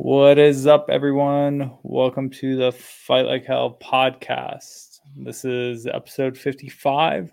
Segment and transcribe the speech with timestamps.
[0.00, 1.72] What is up, everyone?
[1.82, 5.00] Welcome to the Fight Like Hell podcast.
[5.16, 7.32] This is episode 55.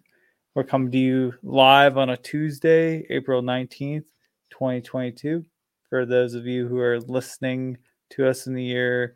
[0.56, 4.08] We're coming to you live on a Tuesday, April 19th,
[4.50, 5.46] 2022.
[5.92, 7.78] For those of you who are listening
[8.10, 9.14] to us in the year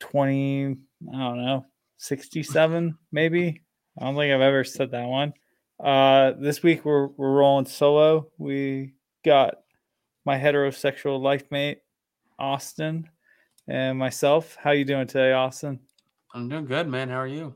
[0.00, 0.76] 20,
[1.14, 1.64] I don't know,
[1.96, 3.62] 67, maybe.
[3.98, 5.32] I don't think I've ever said that one.
[5.82, 8.28] Uh, this week we're, we're rolling solo.
[8.36, 8.92] We
[9.24, 9.54] got
[10.26, 11.78] my heterosexual life mate,
[12.38, 13.08] Austin,
[13.68, 14.56] and myself.
[14.60, 15.80] How you doing today, Austin?
[16.34, 17.08] I'm doing good, man.
[17.08, 17.54] How are you?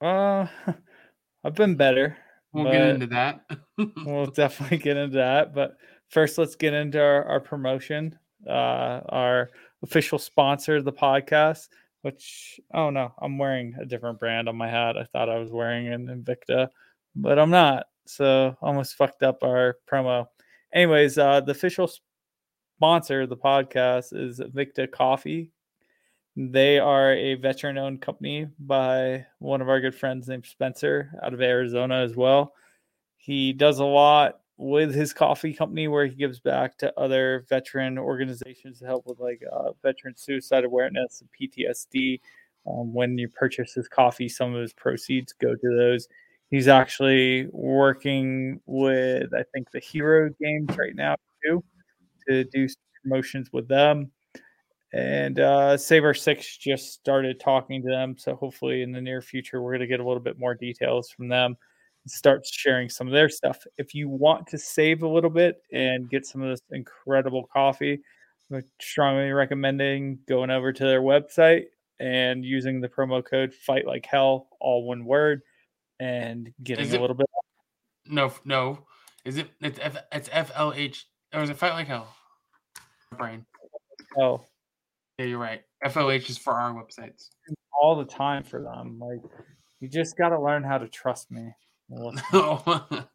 [0.00, 0.46] Uh,
[1.44, 2.16] I've been better.
[2.52, 3.42] We'll get into that.
[4.04, 5.54] we'll definitely get into that.
[5.54, 5.76] But
[6.08, 8.18] first, let's get into our, our promotion.
[8.46, 9.50] Uh, our
[9.82, 11.68] official sponsor of the podcast,
[12.02, 14.96] which oh no, I'm wearing a different brand on my hat.
[14.96, 16.68] I thought I was wearing an Invicta,
[17.14, 17.86] but I'm not.
[18.06, 20.26] So almost fucked up our promo.
[20.72, 21.90] Anyways, uh, the official
[22.80, 25.50] sponsor of the podcast is Invicta Coffee.
[26.34, 31.34] They are a veteran owned company by one of our good friends named Spencer out
[31.34, 32.54] of Arizona as well.
[33.18, 37.98] He does a lot with his coffee company where he gives back to other veteran
[37.98, 42.18] organizations to help with like uh, veteran suicide awareness and PTSD.
[42.66, 46.08] Um, when you purchase his coffee, some of his proceeds go to those.
[46.48, 51.62] He's actually working with, I think, the Hero games right now too
[52.28, 52.68] to do
[53.02, 54.10] promotions with them.
[54.92, 59.62] And uh, Saber Six just started talking to them, so hopefully in the near future
[59.62, 61.56] we're going to get a little bit more details from them
[62.06, 63.58] start sharing some of their stuff.
[63.76, 68.00] If you want to save a little bit and get some of this incredible coffee,
[68.52, 71.64] I'm strongly recommending going over to their website
[72.00, 75.42] and using the promo code fight like hell, all one word,
[75.98, 77.26] and getting it- a little bit.
[78.06, 78.86] No, no.
[79.24, 79.50] Is it?
[79.60, 79.96] It's F.
[80.10, 81.06] It's F L H.
[81.32, 82.14] Or is it fight like hell?
[83.16, 83.44] Brain.
[84.18, 84.44] Oh,
[85.18, 85.62] Yeah, you're right.
[85.84, 87.30] F L H is for our websites.
[87.80, 88.98] all the time for them.
[89.00, 89.20] Like,
[89.80, 91.50] you just got to learn how to trust me.
[91.92, 92.14] Well,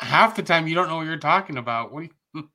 [0.00, 1.92] Half the time you don't know what you're talking about.
[1.92, 2.10] What?
[2.34, 2.48] you-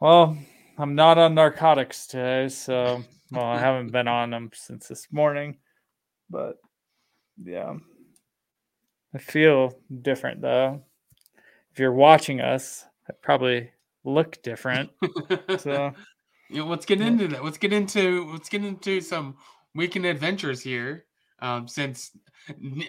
[0.00, 0.36] Well,
[0.78, 5.58] I'm not on narcotics today, so well, I haven't been on them since this morning.
[6.28, 6.56] But
[7.40, 7.74] yeah,
[9.14, 10.82] I feel different though.
[11.72, 12.84] If you're watching us,
[13.22, 13.70] probably
[14.04, 14.90] look different.
[15.58, 15.92] So
[16.50, 17.42] Yeah, let's get into that.
[17.44, 19.36] Let's get into let's get into some
[19.74, 21.06] weekend adventures here.
[21.40, 22.10] Um, since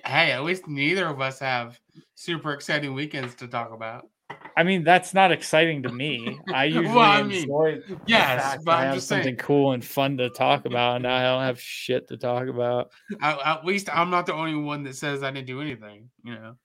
[0.06, 1.79] hey, at least neither of us have
[2.16, 4.09] super exciting weekends to talk about.
[4.57, 6.38] I mean, that's not exciting to me.
[6.53, 7.79] I usually Well, I mean, enjoy.
[8.06, 9.35] yes, but I I'm have something saying.
[9.38, 12.91] cool and fun to talk about, and I don't have shit to talk about.
[13.22, 16.09] At, at least I'm not the only one that says I didn't do anything.
[16.23, 16.56] You know.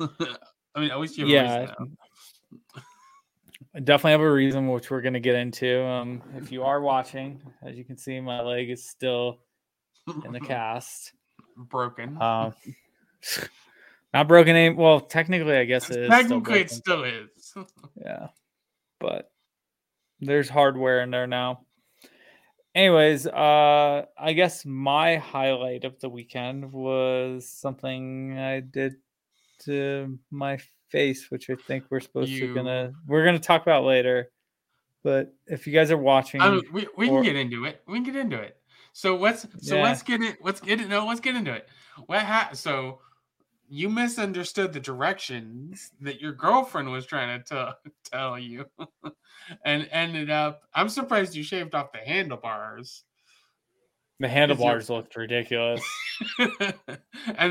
[0.74, 1.72] I mean, at least you Yeah.
[3.74, 5.84] I definitely have a reason which we're going to get into.
[5.84, 9.38] Um, if you are watching, as you can see, my leg is still
[10.24, 11.12] in the cast.
[11.56, 12.20] broken.
[12.20, 12.52] Um,
[14.12, 14.74] not broken any.
[14.74, 16.06] Well, technically, I guess it is.
[16.06, 17.54] still Technically, it still is.
[17.96, 18.28] Yeah,
[18.98, 19.30] but
[20.20, 21.60] there's hardware in there now.
[22.74, 28.94] Anyways, uh, I guess my highlight of the weekend was something I did
[29.60, 30.58] to my
[30.90, 34.30] face, which I think we're supposed to gonna we're gonna talk about later.
[35.02, 37.80] But if you guys are watching, mean, we, we or- can get into it.
[37.86, 38.56] We can get into it.
[38.92, 39.82] So let's so Yeah.
[39.84, 40.38] let's get it.
[40.42, 40.88] Let's get it.
[40.88, 41.68] No, let's get into it.
[42.06, 43.00] What ha- So
[43.68, 47.74] you misunderstood the directions that your girlfriend was trying to tell
[48.12, 48.66] tell you,
[49.64, 50.62] and ended up.
[50.74, 53.04] I'm surprised you shaved off the handlebars.
[54.18, 55.82] the handlebars looked ridiculous.
[56.40, 56.50] and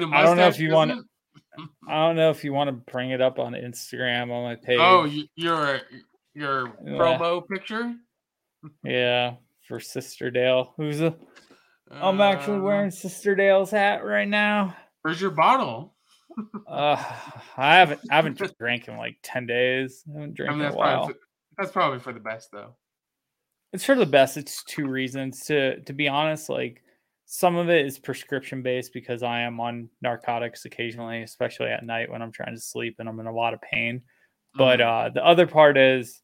[0.03, 1.07] the I don't know if you doesn't?
[1.87, 4.79] I don't know if you want to bring it up on Instagram on my page.
[4.79, 5.81] Oh, you, your
[6.33, 6.91] your Yeah.
[6.97, 7.95] promo picture.
[8.83, 9.35] yeah,
[9.67, 11.15] for Sister Dale, who's a
[11.91, 14.75] I'm actually Uh, wearing Sister Dale's hat right now.
[15.01, 15.95] Where's your bottle?
[16.67, 16.95] Uh,
[17.57, 20.03] I haven't I haven't drank in like ten days.
[20.07, 20.97] I haven't I drank mean, in a while.
[20.99, 21.15] probably
[21.57, 22.75] that's probably for the best though.
[23.73, 24.38] It's for the best.
[24.38, 25.41] It's two reasons.
[25.47, 26.83] To to be honest, like
[27.31, 32.09] some of it is prescription based because I am on narcotics occasionally, especially at night
[32.09, 34.01] when I'm trying to sleep and I'm in a lot of pain.
[34.55, 34.85] But Mhm.
[34.85, 36.23] uh the other part is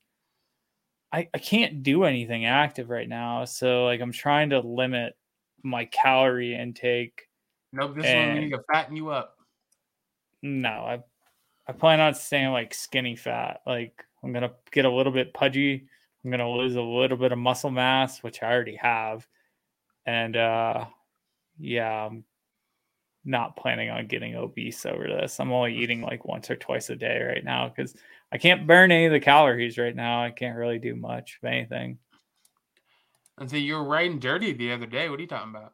[1.12, 3.46] I, I can't do anything active right now.
[3.46, 5.16] So like I'm trying to limit
[5.64, 7.30] my calorie intake
[7.72, 9.38] nope, this one we need to fatten you up.
[10.42, 11.04] No, I
[11.68, 13.62] I plan on staying like skinny fat.
[13.68, 15.88] Like I'm gonna get a little bit pudgy.
[16.24, 19.28] I'm gonna lose a little bit of muscle mass, which I already have.
[20.06, 20.88] And uh
[21.60, 22.24] yeah, I'm
[23.24, 25.40] not planning on getting obese over this.
[25.40, 27.96] I'm only eating like once or twice a day right now because
[28.32, 30.24] I can't burn any of the calories right now.
[30.24, 31.98] I can't really do much of anything.
[33.38, 35.10] And so you were riding dirty the other day.
[35.10, 35.74] What are you talking about?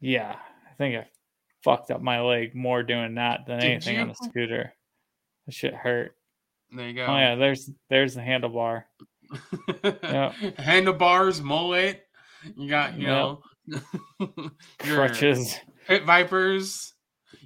[0.00, 0.36] Yeah,
[0.70, 1.06] I think I
[1.64, 4.12] fucked up my leg more doing that than Did anything on you?
[4.20, 4.72] a scooter.
[5.46, 6.16] That shit hurt.
[6.70, 7.06] There you go.
[7.06, 8.84] Oh yeah, there's there's the handlebar.
[10.02, 10.32] Yeah.
[10.58, 12.06] Handlebars, mullet.
[12.56, 13.14] You got, you Yeah.
[13.14, 13.42] know,
[14.78, 15.56] Crutches.
[15.86, 16.94] pit vipers.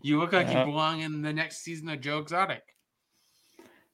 [0.02, 0.60] You look like Yeah.
[0.60, 2.62] you belong in the next season of Joe Exotic.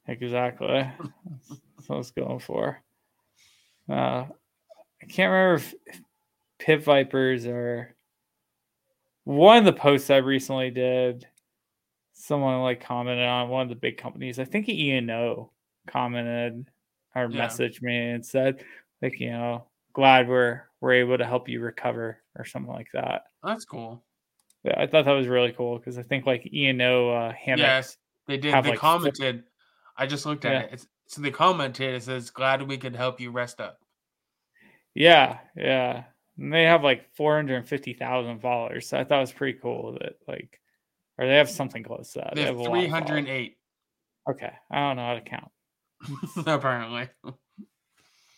[0.06, 0.68] Exactly.
[0.98, 2.82] That's what I was going for.
[3.88, 4.26] Uh,
[5.02, 6.00] I can't remember if, if
[6.58, 7.94] pit vipers are
[9.24, 11.26] one of the posts I recently did.
[12.12, 14.38] Someone like commented on one of the big companies.
[14.38, 15.50] I think ENO
[15.86, 16.70] commented
[17.14, 17.46] or Yeah.
[17.46, 18.64] messaged me and said,
[19.02, 23.22] like, you know, glad we're we're able to help you recover or something like that.
[23.42, 24.04] That's cool.
[24.64, 27.60] Yeah, I thought that was really cool because I think like ENO uh, hammocks.
[27.60, 27.96] Yes,
[28.26, 28.52] they did.
[28.52, 29.44] have, They like, four- commented.
[29.96, 30.60] I just looked at Yeah.
[30.60, 30.68] it.
[30.72, 31.94] It's, so they commented.
[31.94, 33.78] It says, "Glad we could help you rest up."
[34.94, 36.04] Yeah, yeah.
[36.38, 38.88] And they have like 450,000 followers.
[38.88, 40.60] So I thought it was pretty cool that like
[41.18, 42.34] or they have something close to that.
[42.34, 43.56] They have a lot of three hundred eight.
[44.28, 44.52] Okay.
[44.70, 45.50] I don't know how to count.
[46.46, 47.08] apparently.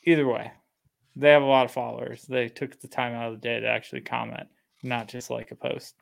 [0.05, 0.53] Either way,
[1.19, 2.23] they have a lot of followers.
[2.23, 4.49] They took the time out of the day to actually comment,
[4.83, 5.97] not just like a post.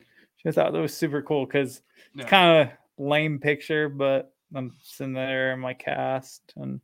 [0.45, 1.81] I thought that was super cool because
[2.13, 2.21] Yeah.
[2.21, 6.79] it's kind of lame picture, but I'm sitting there in my cast and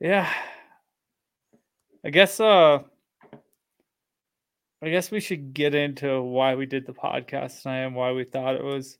[0.00, 0.28] yeah.
[2.04, 2.80] I guess uh
[4.82, 8.24] I guess we should get into why we did the podcast tonight and why we
[8.24, 8.98] thought it was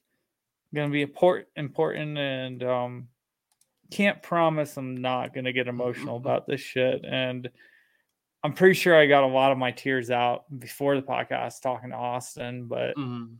[0.75, 3.09] gonna be important important and um
[3.91, 7.05] can't promise I'm not gonna get emotional about this shit.
[7.05, 7.49] And
[8.45, 11.91] I'm pretty sure I got a lot of my tears out before the podcast talking
[11.91, 13.37] to Austin, but Mhm.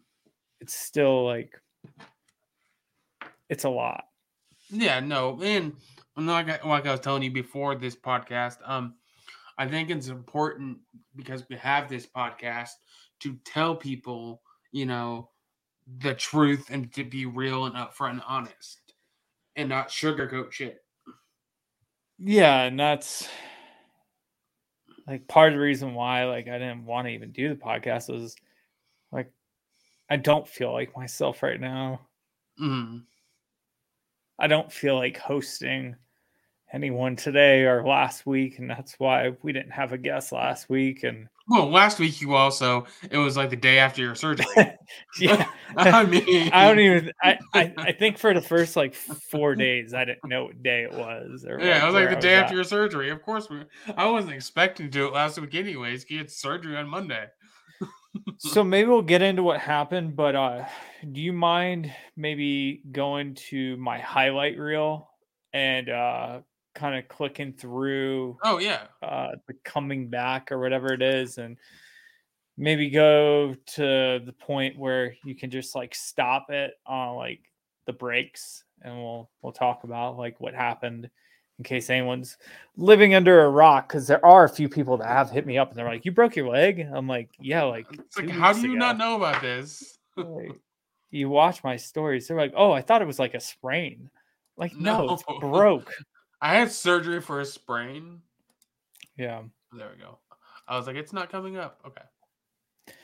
[0.61, 1.61] it's still like
[3.49, 4.05] it's a lot.
[4.69, 5.75] Yeah, no, and
[6.17, 8.97] like I, like I was telling you before this podcast, um,
[9.57, 10.79] I think it's important
[11.17, 12.73] because we have this podcast
[13.21, 14.43] to tell people,
[14.73, 15.31] you know,
[16.01, 18.95] the truth and to be real and upfront and honest,
[19.57, 20.85] and not sugarcoat shit.
[22.19, 23.29] Yeah, and that's
[25.09, 28.13] like part of the reason why like I didn't want to even do the podcast
[28.13, 28.37] was
[29.11, 29.33] like
[30.11, 32.01] I don't feel like myself right now.
[32.61, 33.05] Mm.
[34.39, 35.97] I don't feel like hosting
[36.73, 41.03] anyone today or last week, and that's why we didn't have a guest last week.
[41.03, 44.47] And Well, last week you also it was like the day after your surgery.
[45.21, 47.13] yeah, I mean, I don't even.
[47.23, 50.83] I, I I think for the first like four days, I didn't know what day
[50.83, 51.47] it was.
[51.49, 52.45] Or Yeah, it was like the I day at.
[52.45, 53.11] after your surgery.
[53.11, 53.63] Of course, we,
[53.97, 56.09] I wasn't expecting to do it last week, anyways.
[56.11, 57.27] You had surgery on Monday.
[58.39, 60.65] so maybe we'll get into what happened but uh
[61.13, 65.09] do you mind maybe going to my highlight reel
[65.53, 66.41] and uh
[66.79, 71.57] kind of clicking through Oh yeah, uh the coming back or whatever it is and
[72.57, 77.41] maybe go to the point where you can just like stop it on like
[77.87, 81.09] the breaks and we'll we'll talk about like what happened
[81.59, 82.37] in case anyone's
[82.77, 85.71] living under a rock because there are a few people that have hit me up
[85.71, 87.87] and they're like you broke your leg i'm like yeah like
[88.17, 89.99] like how do you ago." not know about this?
[90.17, 90.61] like,
[91.11, 94.11] you watch my stories, they're like, "Oh, I thought it was like a sprain."
[94.57, 95.39] Like, no, it's No.
[95.39, 95.95] broke.
[96.41, 98.21] I had surgery for a sprain.
[99.17, 99.43] Yeah,
[99.73, 100.19] There we go.
[100.69, 101.81] I was like, it's not coming up.
[101.87, 102.95] Okay.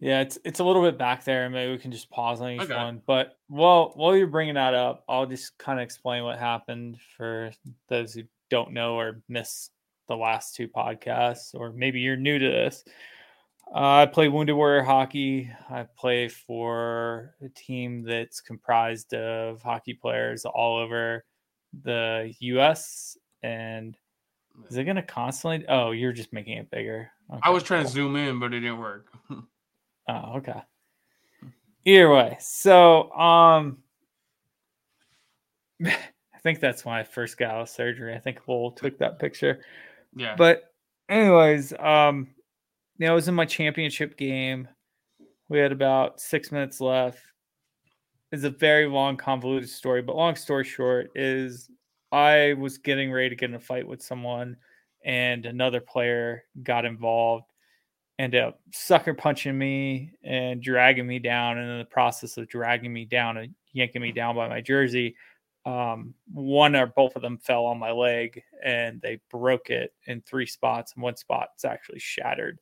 [0.00, 2.62] yeah, it's it's a little bit back there, maybe we can just pause on each
[2.62, 2.74] Okay.
[2.74, 3.02] one.
[3.06, 7.52] But while while you're bringing that up, I'll just kind of explain what happened for
[7.88, 9.70] those who don't know or miss
[10.08, 12.82] the last two podcasts, or maybe you're new to this.
[13.72, 15.48] Uh, I play Wounded Warrior hockey.
[15.68, 21.24] I play for a team that's comprised of hockey players all over
[21.82, 23.16] the U.S.
[23.42, 23.96] and
[24.68, 25.66] is it to constantly?
[25.68, 27.10] Oh, you're just making it bigger.
[27.42, 29.06] I was trying to zoom in, but it didn't work.
[30.08, 30.60] Oh, okay.
[31.84, 33.78] Either way, so um,
[35.86, 35.94] I
[36.42, 38.12] think that's when I first got out of surgery.
[38.12, 39.60] I think Lowell took that picture.
[40.16, 40.34] yeah.
[40.36, 40.64] But
[41.08, 42.26] anyways, um,
[42.98, 44.66] you know, I was in my championship game.
[45.48, 47.20] We had about six minutes left.
[48.32, 51.68] It's a very long, convoluted story, but long story short is
[52.12, 54.56] I was getting ready to get in a fight with someone,
[55.04, 57.46] and another player got involved,
[58.18, 61.58] ended up sucker punching me and dragging me down.
[61.58, 65.16] And in the process of dragging me down and yanking me down by my jersey,
[65.66, 70.20] um, one or both of them fell on my leg and they broke it in
[70.22, 72.58] three spots and one spot's actually shattered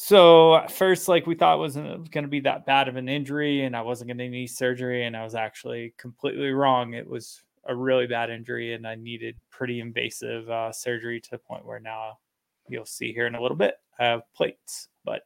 [0.00, 3.08] so at first like we thought it wasn't going to be that bad of an
[3.08, 7.08] injury and i wasn't going to need surgery and i was actually completely wrong it
[7.08, 11.66] was a really bad injury and I needed pretty invasive uh, surgery to the point
[11.66, 12.18] where now
[12.66, 14.88] you'll see here in a little bit I have plates.
[15.04, 15.22] But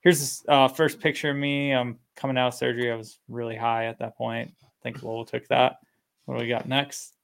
[0.00, 1.72] here's this uh, first picture of me.
[1.72, 2.90] I'm coming out of surgery.
[2.90, 4.52] I was really high at that point.
[4.62, 5.76] I think Lowell took that.
[6.24, 7.14] What do we got next?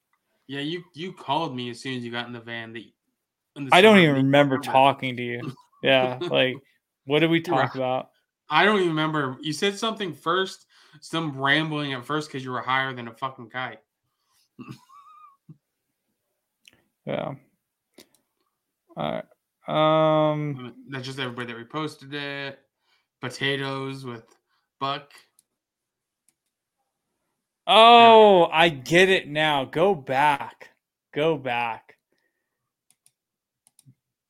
[0.47, 2.73] Yeah, you you called me as soon as you got in the van.
[2.73, 2.85] That
[3.73, 5.53] I don't even remember talking to you.
[5.85, 6.55] Yeah, like
[7.05, 8.11] what did we talk about?
[8.49, 9.37] I don't even remember.
[9.41, 10.67] You said something first,
[11.01, 13.79] some rambling at first because you were higher than a fucking kite.
[17.07, 17.35] yeah.
[18.97, 19.23] All
[19.69, 20.33] right.
[20.33, 20.75] Um.
[20.89, 22.59] That's just everybody that reposted it.
[23.21, 24.25] Potatoes with
[24.81, 25.13] Buck.
[27.67, 29.65] Oh, I get it now.
[29.65, 30.71] Go back.
[31.15, 31.97] Go back.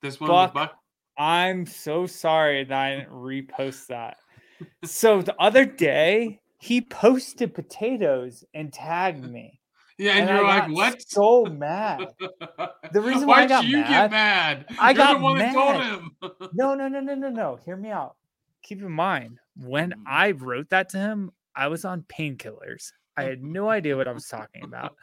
[0.02, 0.81] This one Buck, Buck.
[1.18, 4.16] I'm so sorry that I didn't repost that.
[4.84, 9.58] so the other day he posted potatoes and tagged me.
[9.98, 12.08] Yeah, and, and you're like, "What?" So mad.
[12.92, 14.66] The reason why, why I got you mad, get mad?
[14.78, 15.54] I you're got mad.
[16.54, 17.58] no, no, no, no, no, no.
[17.64, 18.16] Hear me out.
[18.62, 20.02] Keep in mind when mm.
[20.06, 22.90] I wrote that to him, I was on painkillers.
[23.16, 24.96] I had no idea what I was talking about.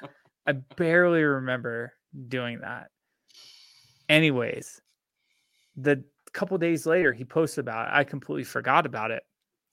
[0.48, 1.94] I barely remember
[2.28, 2.88] doing that.
[4.10, 4.82] Anyways,
[5.82, 7.98] the couple days later, he posted about it.
[7.98, 9.24] I completely forgot about it.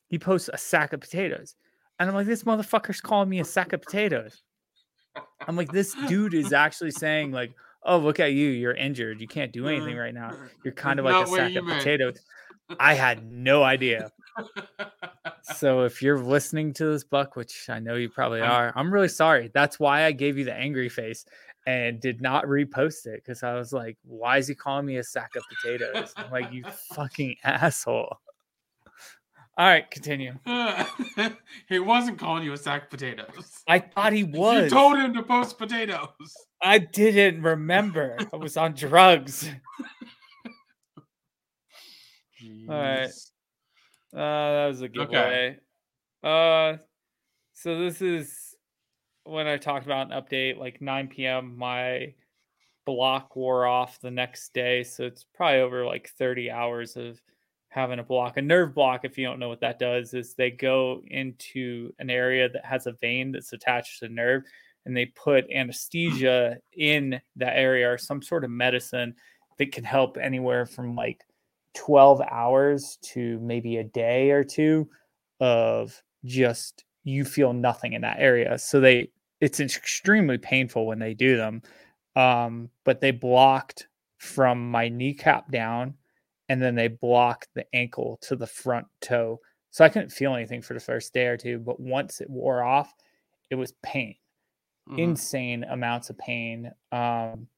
[0.09, 1.57] He posts a sack of potatoes.
[1.99, 4.43] And I'm like, this motherfucker's calling me a sack of potatoes.
[5.47, 7.53] I'm like, this dude is actually saying, like,
[7.85, 8.49] oh, look at you.
[8.49, 9.21] You're injured.
[9.21, 10.33] You can't do anything right now.
[10.63, 11.79] You're kind of like a sack of meant.
[11.79, 12.21] potatoes.
[12.79, 14.11] I had no idea.
[15.55, 19.09] so if you're listening to this buck, which I know you probably are, I'm really
[19.09, 19.51] sorry.
[19.55, 21.25] That's why I gave you the angry face
[21.67, 25.05] and did not repost it because I was like, why is he calling me a
[25.05, 26.15] sack of potatoes?
[26.17, 28.19] I'm like, you fucking asshole.
[29.59, 30.35] All right, continue.
[31.69, 33.63] he wasn't calling you a sack of potatoes.
[33.67, 34.65] I thought he was.
[34.65, 36.11] You told him to post potatoes.
[36.63, 38.19] I didn't remember.
[38.33, 39.49] I was on drugs.
[42.41, 42.69] Jeez.
[42.69, 43.09] All right.
[44.15, 45.59] Uh, that was a giveaway.
[46.23, 46.75] Okay.
[46.75, 46.77] Uh,
[47.55, 48.46] so this is
[49.27, 51.57] when I talked about an update, like 9 p.m.
[51.57, 52.15] My
[52.85, 57.21] block wore off the next day, so it's probably over like 30 hours of
[57.69, 58.37] having a block.
[58.37, 62.11] A nerve block, if you don't know what that does, is they go into an
[62.11, 64.45] area that has a vein that's attached to the nerve,
[64.85, 69.15] and they put anesthesia in that area or some sort of medicine
[69.59, 71.25] that can help anywhere from like
[71.75, 74.89] 12 hours to maybe a day or two
[75.41, 78.59] of just you feel nothing in that area.
[78.59, 81.63] So they it's extremely painful when they do them.
[82.15, 83.89] Um, but they blocked
[84.19, 85.95] from my kneecap down
[86.49, 89.41] and then they blocked the ankle to the front toe.
[89.71, 92.63] So I couldn't feel anything for the first day or two, but once it wore
[92.63, 92.95] off,
[93.51, 94.15] it was pain.
[94.89, 95.01] Mm-hmm.
[95.01, 96.71] Insane amounts of pain.
[96.93, 97.49] Um,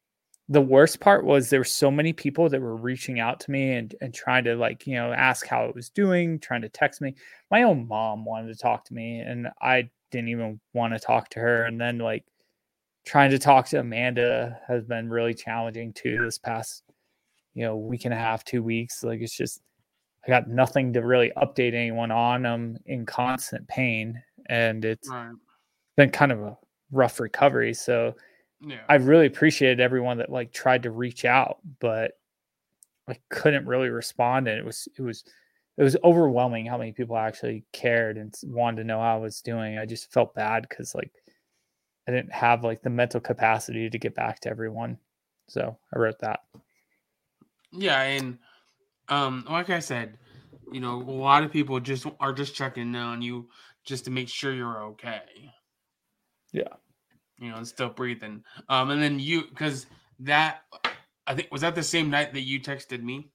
[0.49, 3.75] the worst part was there were so many people that were reaching out to me
[3.75, 7.01] and, and trying to like you know ask how it was doing trying to text
[7.01, 7.15] me
[7.51, 11.29] my own mom wanted to talk to me and i didn't even want to talk
[11.31, 12.25] to her and then like
[13.05, 16.83] trying to talk to amanda has been really challenging too this past
[17.55, 19.61] you know week and a half two weeks like it's just
[20.27, 25.33] i got nothing to really update anyone on i'm in constant pain and it's right.
[25.97, 26.57] been kind of a
[26.91, 28.15] rough recovery so
[28.61, 28.81] yeah.
[28.88, 32.12] I really appreciated everyone that like tried to reach out, but
[33.09, 34.49] I couldn't really respond.
[34.49, 35.25] And it was, it was,
[35.79, 39.41] it was overwhelming how many people actually cared and wanted to know how I was
[39.41, 39.79] doing.
[39.79, 41.13] I just felt bad because like
[42.07, 44.99] I didn't have like the mental capacity to get back to everyone.
[45.49, 46.41] So I wrote that.
[47.73, 48.01] Yeah.
[48.03, 48.39] And
[49.09, 50.19] um, like I said,
[50.73, 53.49] you know, a lot of people just are just checking on you
[53.85, 55.23] just to make sure you're okay.
[56.53, 56.75] Yeah
[57.39, 58.43] you know, and still breathing.
[58.69, 59.87] Um, and then you, because
[60.21, 60.63] that,
[61.27, 63.31] I think, was that the same night that you texted me?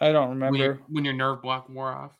[0.00, 2.12] I don't remember when, your, when your nerve block wore off.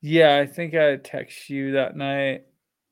[0.00, 2.44] Yeah, I think I text you that night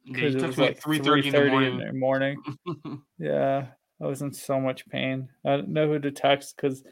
[0.04, 1.80] because yeah, it was like three thirty in the morning.
[1.80, 2.42] In the morning.
[3.18, 3.66] yeah,
[4.00, 5.28] I was in so much pain.
[5.44, 6.82] I didn't know who to text because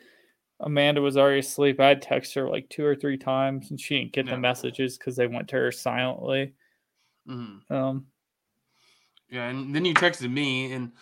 [0.60, 1.80] Amanda was already asleep.
[1.80, 5.16] I texted her like two or three times, and she didn't get the messages because
[5.16, 6.54] they went to her silently.
[7.28, 7.74] Mm-hmm.
[7.74, 8.06] Um,
[9.30, 10.92] yeah, and then you texted me, and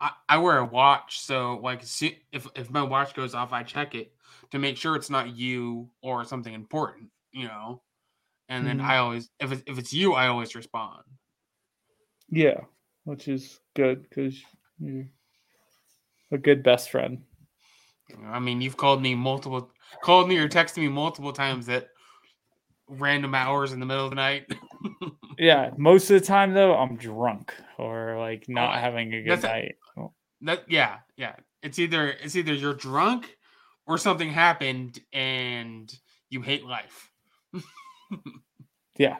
[0.00, 3.64] I, I wear a watch, so like, see, if if my watch goes off, I
[3.64, 4.12] check it
[4.50, 7.82] to make sure it's not you or something important, you know.
[8.48, 8.78] And mm-hmm.
[8.78, 11.02] then I always, if it, if it's you, I always respond.
[12.28, 12.60] Yeah,
[13.04, 14.40] which is good because
[14.78, 15.06] you're
[16.32, 17.22] a good best friend.
[18.26, 19.70] I mean, you've called me multiple,
[20.02, 21.88] called me or texted me multiple times at
[22.88, 24.46] random hours in the middle of the night.
[25.38, 29.32] yeah, most of the time though, I'm drunk or like not I- having a good
[29.32, 29.74] that's a- night.
[30.42, 31.36] That yeah, yeah.
[31.62, 33.36] It's either it's either you're drunk
[33.86, 35.94] or something happened and
[36.28, 37.10] you hate life.
[38.98, 39.16] yeah,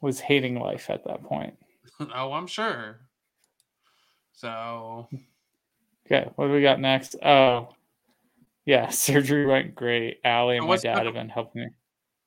[0.00, 1.54] was hating life at that point.
[2.14, 3.00] oh, I'm sure.
[4.32, 5.08] So
[6.06, 7.16] Okay, what do we got next?
[7.24, 7.68] Oh,
[8.66, 10.18] yeah, surgery went great.
[10.24, 11.68] Allie and So my dad have been helping me.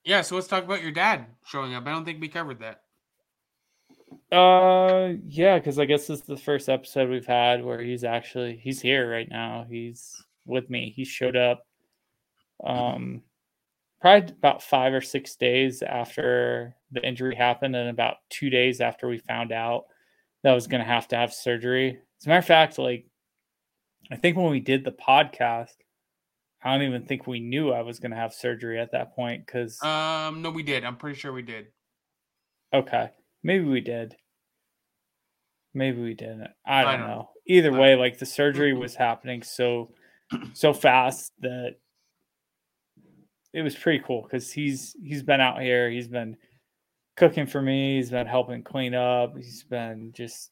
[0.03, 1.85] yeah, so let's talk about your dad showing up.
[1.85, 2.81] I don't think we covered that.
[4.35, 8.57] Uh, yeah, because I guess this is the first episode we've had where he's actually
[8.57, 9.65] he's here right now.
[9.69, 10.93] He's with me.
[10.95, 11.65] He showed up,
[12.63, 13.21] um,
[14.01, 19.07] probably about five or six days after the injury happened, and about two days after
[19.07, 19.85] we found out
[20.43, 21.99] that I was going to have to have surgery.
[22.19, 23.05] As a matter of fact, like
[24.11, 25.73] I think when we did the podcast,
[26.63, 29.45] I don't even think we knew I was going to have surgery at that point
[29.45, 30.83] because Um, no, we did.
[30.83, 31.67] I'm pretty sure we did.
[32.73, 33.09] Okay.
[33.43, 34.15] Maybe we did.
[35.73, 36.47] Maybe we didn't.
[36.65, 37.15] I I don't, don't know.
[37.15, 37.29] know.
[37.47, 39.91] Either way, like the surgery was happening so
[40.53, 41.75] so fast that
[43.53, 46.35] it was pretty cool because he's he's been out here, he's been
[47.15, 50.51] cooking for me, he's been helping clean up, he's been just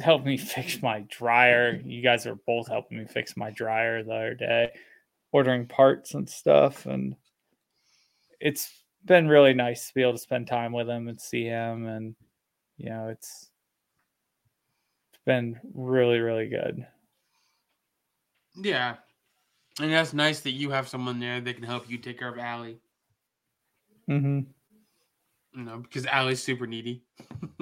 [0.00, 1.80] helping me fix my dryer.
[1.84, 4.70] You guys are both helping me fix my dryer the other day,
[5.32, 7.16] ordering parts and stuff, and
[8.40, 11.86] it's been really nice to be able to spend time with him and see him.
[11.86, 12.16] And
[12.78, 13.50] you know it's
[15.12, 16.86] it's been really really good
[18.56, 18.96] Yeah.
[19.80, 22.38] And that's nice that you have someone there that can help you take care of
[22.38, 22.80] Allie.
[24.08, 24.40] mm-hmm.
[25.58, 27.02] You know, because Allie's super needy.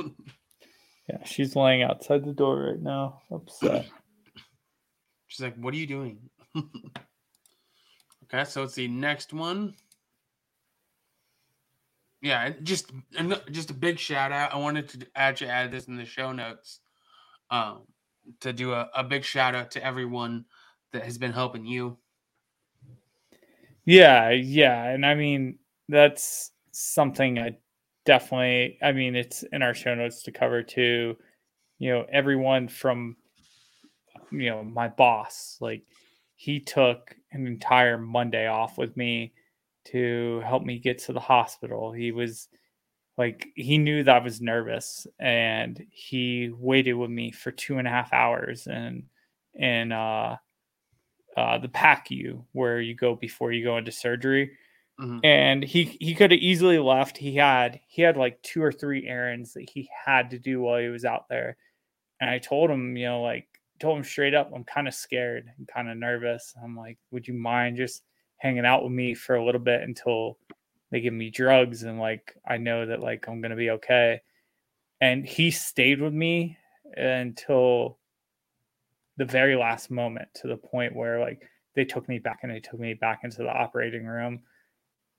[1.08, 3.86] yeah she's laying outside the door right now upset
[5.28, 6.18] She's like, "What are you doing?"
[6.56, 9.74] okay, so it's the next one.
[12.22, 12.90] Yeah, just
[13.50, 14.54] just a big shout out.
[14.54, 16.80] I wanted to actually add this in the show notes,
[17.50, 17.82] um,
[18.40, 20.46] to do a, a big shout out to everyone
[20.92, 21.96] that has been helping you.
[23.84, 27.56] yeah yeah and i mean that's something i
[28.04, 31.16] definitely i mean it's in our show notes to cover too
[31.78, 33.16] you know everyone from
[34.30, 35.82] you know my boss like
[36.36, 39.32] he took an entire monday off with me
[39.84, 42.48] to help me get to the hospital he was
[43.16, 47.88] like he knew that i was nervous and he waited with me for two and
[47.88, 49.04] a half hours and
[49.58, 50.36] and uh
[51.38, 54.52] uh the PACU where you go before you go into surgery.
[55.00, 55.20] Mhm.
[55.24, 57.16] and he he could have easily left.
[57.18, 60.80] He had he had like two or three errands that he had to do while
[60.80, 61.56] he was out there.
[62.20, 63.46] And i told him you know like
[63.80, 66.54] told him straight up i'm kind of scared and kind of nervous.
[66.62, 68.02] I'm like would you mind just
[68.38, 70.38] hanging out with me for a little bit until
[70.90, 74.20] they give me drugs and like i know that like i'm gonna be okay?
[75.00, 76.58] And he stayed with me
[76.96, 77.98] until
[79.18, 81.42] the very last moment to the point where like
[81.74, 84.40] they took me back and they took me back into the operating room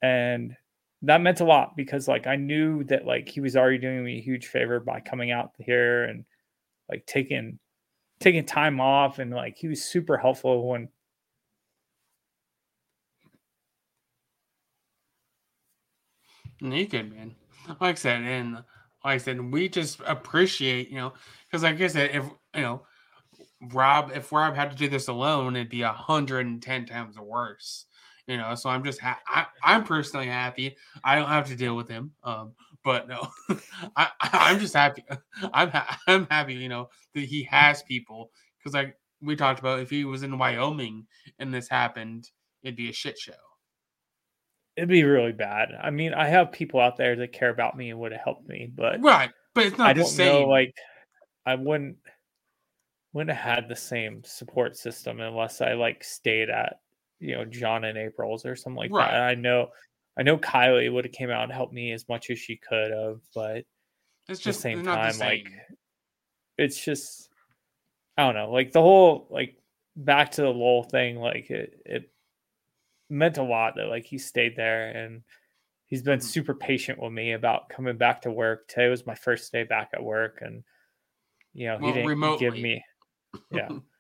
[0.02, 0.56] and
[1.02, 4.18] that meant a lot because like i knew that like he was already doing me
[4.18, 6.26] a huge favor by coming out here and
[6.90, 7.60] like taking
[8.20, 10.90] taking time off and like he was super helpful when
[16.62, 17.36] good, man.
[17.68, 18.66] Like I said, and like
[19.04, 21.14] I said, we just appreciate, you know,
[21.48, 22.82] because like I said, if you know,
[23.74, 27.18] Rob, if Rob had to do this alone, it'd be a hundred and ten times
[27.20, 27.86] worse.
[28.28, 30.76] You know, so I'm just ha- I, I'm personally happy.
[31.04, 32.12] I don't have to deal with him.
[32.24, 33.28] Um, but no,
[33.96, 35.04] I, I'm just happy.
[35.54, 36.54] I'm ha- I'm happy.
[36.54, 40.38] You know that he has people because like we talked about, if he was in
[40.38, 41.06] Wyoming
[41.40, 42.30] and this happened,
[42.64, 43.34] it'd be a shit show.
[44.78, 47.90] it'd be really bad i mean i have people out there that care about me
[47.90, 50.28] and would have helped me but Right, but it's not i the don't same.
[50.44, 50.74] know like
[51.46, 51.98] i wouldn't
[53.14, 56.82] wouldn't have had the same support system unless i like stayed at
[57.20, 59.10] you know john and april's or something like Right.
[59.10, 59.70] that i know
[60.18, 62.92] i know kylie would have came out and helped me as much as she could
[62.92, 63.66] have but
[64.30, 65.44] it's at the just same time the same.
[65.44, 65.52] like
[66.58, 67.30] it's just
[68.18, 69.58] i don't know like the whole like
[69.98, 72.14] back to the lowell thing like it it
[73.10, 75.24] meant a lot that like he stayed there and
[75.88, 76.22] he's been Mhm.
[76.22, 79.92] super patient with me about coming back to work today was my first day back
[79.94, 80.64] at work and
[81.54, 82.84] you know he Well, didn't give me
[83.52, 83.70] yeah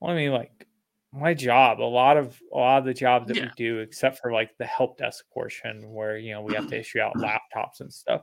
[0.00, 0.66] well, i mean like
[1.12, 3.40] my job a lot of a lot of the jobs that Yeah.
[3.40, 6.78] we do except for like the help desk portion where you know we have to
[6.78, 8.22] issue out laptops and stuff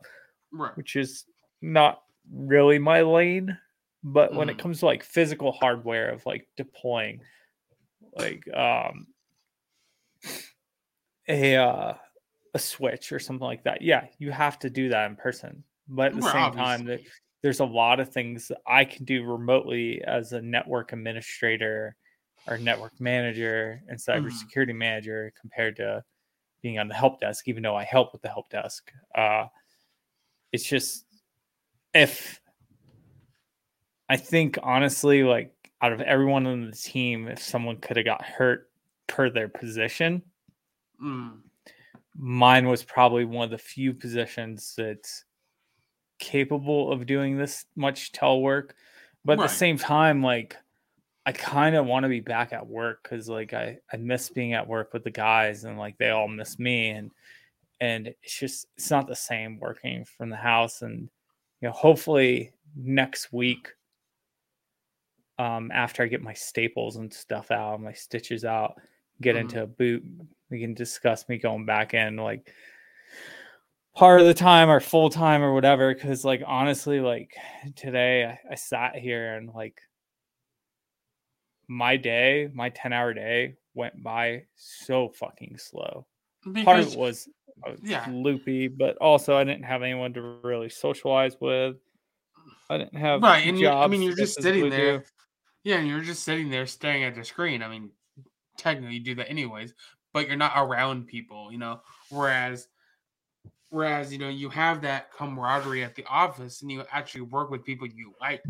[0.52, 0.76] right.
[0.76, 1.26] which is
[1.62, 3.58] not really my lane.
[4.04, 4.60] But when it Mhm.
[4.60, 7.22] comes to like physical hardware of like deploying,
[8.14, 9.08] like um
[11.28, 11.94] a uh
[12.54, 15.64] a switch or something like that, yeah, you have to do that in person.
[15.88, 17.12] But at the Right, same time, that obviously.
[17.46, 21.96] There's a lot of things I can do remotely as a network administrator
[22.48, 24.02] or network manager and Mhm.
[24.02, 26.04] cybersecurity manager compared to
[26.64, 28.92] being on the help desk, even though I help with the help desk.
[29.14, 29.46] Uh,
[30.54, 31.06] it's just
[31.94, 32.42] if
[34.10, 35.54] I think honestly, like
[35.84, 38.72] out of everyone on the team, if someone could have got hurt
[39.06, 40.24] per their position,
[41.00, 41.44] Mm.
[42.16, 45.26] mine was probably one of the few positions that's
[46.20, 48.72] capable of doing this much telework.
[49.26, 49.42] But at Right.
[49.42, 50.58] the same time, like
[51.26, 54.54] I kind of want to be back at work because like I, I miss being
[54.54, 57.12] at work with the guys and like they all miss me and
[57.82, 61.10] and it's just it's not the same working from the house and
[61.62, 63.70] you know hopefully next week
[65.38, 68.80] um after I get my staples and stuff out, my stitches out,
[69.22, 69.36] get Mhm.
[69.36, 70.04] into a boot,
[70.50, 72.54] we can discuss me going back in like
[73.96, 75.94] part of the time or full time or whatever.
[75.96, 77.36] Cause like honestly, like
[77.76, 79.80] today I, I sat here and like
[81.68, 86.06] my day, my 10 hour day went by so fucking slow.
[86.64, 87.28] Part of it was
[87.66, 88.06] was yeah.
[88.10, 91.78] loopy, but also I didn't have anyone to really socialize with.
[92.70, 95.00] I didn't have right, and you, I mean, you're just sitting there.
[95.00, 95.04] do.
[95.64, 97.64] Yeah, and you're just sitting there staring at the screen.
[97.64, 97.90] I mean,
[98.58, 99.74] technically you do that anyways,
[100.14, 101.82] but you're not around people, you know.
[102.10, 102.68] Whereas,
[103.76, 107.66] whereas you know you have that camaraderie at the office, and you actually work with
[107.66, 108.42] people you like.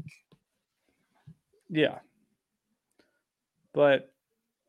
[1.67, 1.97] Yeah.
[3.73, 4.13] But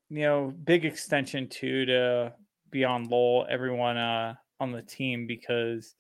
[0.09, 2.33] you know, big extension too to
[2.71, 5.95] beyond Lowell, everyone uh on the team because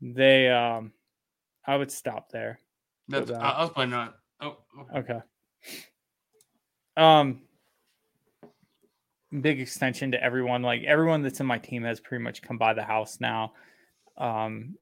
[0.00, 0.92] they um
[1.66, 2.58] I would stop there.
[3.08, 3.50] That's I.
[3.50, 4.14] I was planning on.
[4.40, 4.98] Oh, okay.
[4.98, 5.20] Okay.
[6.96, 7.42] Um
[9.40, 10.62] big extension to everyone.
[10.62, 13.52] Like everyone that's in my team has pretty much come by the house now.
[14.16, 14.76] Um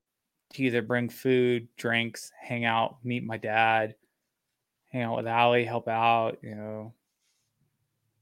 [0.53, 3.97] to either bring food, drinks, hang out, meet my dad,
[4.93, 6.95] hang out with Allie, help out, you know.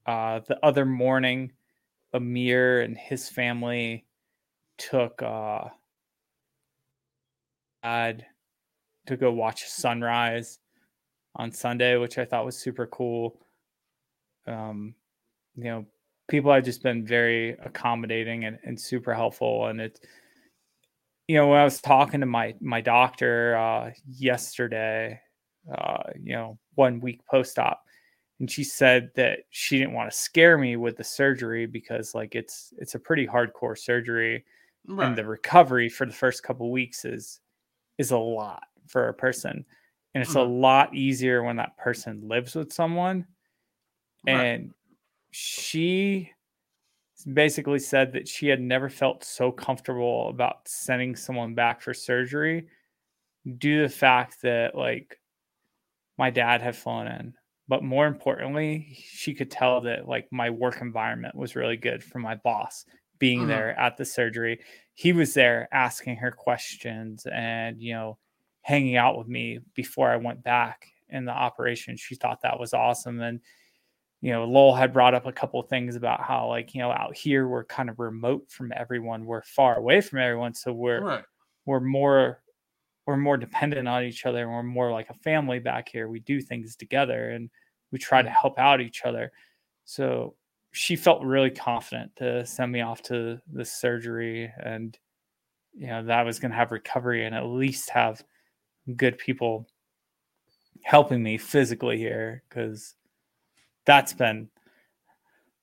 [0.07, 1.53] Uh the other morning,
[2.13, 4.07] Amir and his family
[4.79, 5.69] took uh
[7.83, 8.27] dad
[9.07, 10.59] to go watch sunrise
[11.37, 13.41] on Sunday, which I thought was super cool.
[14.47, 14.95] Um,
[15.57, 15.87] you know,
[16.29, 19.67] people have just been very accommodating and, and super helpful.
[19.67, 20.01] And it's,
[21.29, 25.21] you know, when I was talking to my my doctor uh, yesterday,
[25.73, 27.85] uh, you know, one week post op,
[28.41, 32.35] and she said that she didn't want to scare me with the surgery because like
[32.35, 34.45] it's it's a pretty hardcore surgery,
[34.87, 35.09] Right.
[35.09, 37.41] and the recovery for the first couple weeks is
[37.99, 39.65] is a lot for a person
[40.15, 40.43] and it's a Mhm.
[40.43, 43.27] lot easier when that person lives with someone
[44.25, 44.49] right.
[45.33, 46.33] She
[47.33, 52.67] basically said that she had never felt so comfortable about sending someone back for surgery
[53.59, 55.21] due to the fact that like
[56.19, 57.35] my dad had flown in.
[57.69, 62.19] But more importantly she could tell that like my work environment was really good for
[62.19, 62.85] my boss
[63.19, 63.49] being Mhm.
[63.49, 64.61] there at the surgery.
[64.95, 68.19] He was there asking her questions and you know
[68.63, 71.97] hanging out with me before i went back in the operation.
[71.97, 73.21] She thought that was awesome.
[73.21, 73.41] And
[74.23, 76.91] you know lowell had brought up a couple of things about how like you know
[76.91, 81.03] out here we're kind of remote from everyone we're far away from everyone so we're
[81.03, 81.25] right.
[81.67, 82.41] we're more
[83.07, 86.21] we're more dependent on each other and we're more like a family back here we
[86.21, 87.51] do things together and
[87.91, 88.35] we try to mm.
[88.41, 89.31] help out each other
[89.85, 90.35] so
[90.71, 94.99] she felt really confident to send me off to the surgery and
[95.75, 98.23] you know that I was going to have recovery and at least have
[98.97, 99.67] good people
[100.83, 102.95] helping me physically here because
[103.85, 104.49] that's been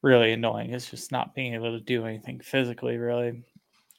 [0.02, 3.44] really annoying it's just not being able to do anything physically really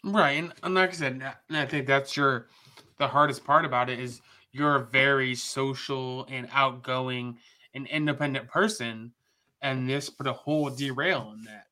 [0.02, 2.48] Right, and, and like I said, and I think that's your
[2.96, 4.20] the hardest part about it is
[4.52, 7.38] you're a very social and outgoing
[7.74, 9.12] and independent person,
[9.60, 11.66] and this put a whole derail in that.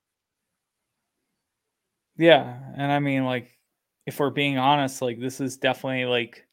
[2.18, 3.58] Yeah, and I mean, like,
[4.04, 6.46] if we're being honest, like, this is definitely like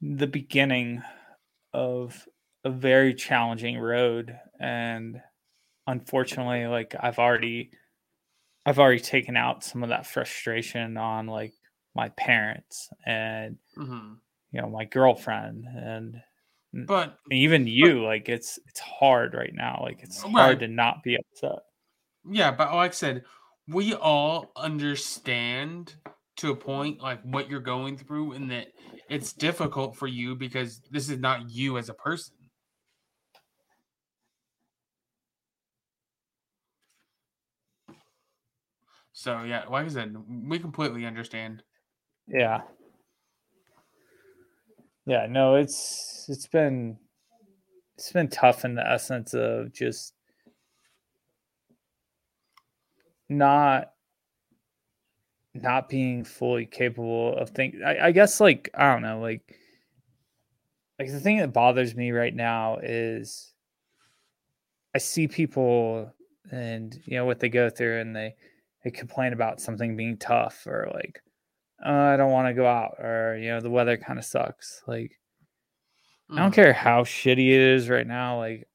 [0.00, 1.02] the beginning
[1.72, 2.28] of
[2.64, 5.22] a very challenging road, and
[5.86, 7.72] unfortunately, like, I've already,
[8.66, 11.54] I've already taken out some of that frustration on like
[11.94, 14.14] my parents and hmm
[14.52, 16.22] you know my girlfriend and
[16.86, 18.02] But even you.
[18.04, 19.80] Like, it's it's hard right now.
[19.82, 21.60] Like, it's hard to not be upset.
[22.30, 23.24] yeah, but like I said,
[23.68, 25.96] we all understand
[26.36, 28.68] to a point like what you're going through, and that
[29.08, 32.36] it's difficult for you because this is not you as a person.
[39.14, 40.14] So yeah, like I said,
[40.48, 41.62] we completely understand.
[42.26, 42.62] Yeah.
[45.06, 46.98] Yeah, no, it's it's been
[47.96, 50.14] it's been tough in the essence of just
[53.28, 53.92] not
[55.54, 59.60] not being fully capable of think I, I guess like I don't know, like
[60.98, 63.52] like the thing that bothers me right now is
[64.92, 66.12] I see people
[66.50, 68.34] and you know what they go through and they
[68.84, 71.22] they complain about something being tough or like
[71.84, 74.82] oh, I don't want to go out or you know the weather kind of sucks.
[74.86, 75.20] Like
[76.30, 76.54] I don't Mm.
[76.54, 78.38] care how shitty it is right now.
[78.38, 78.68] Like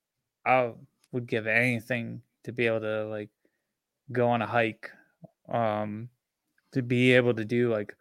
[0.45, 0.73] I
[1.11, 3.29] would give anything to be able to like
[4.11, 4.91] go on a hike,
[5.49, 6.09] um,
[6.73, 7.95] to be able to do like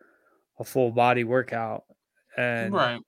[0.59, 1.85] a full body workout
[2.37, 3.03] and Right.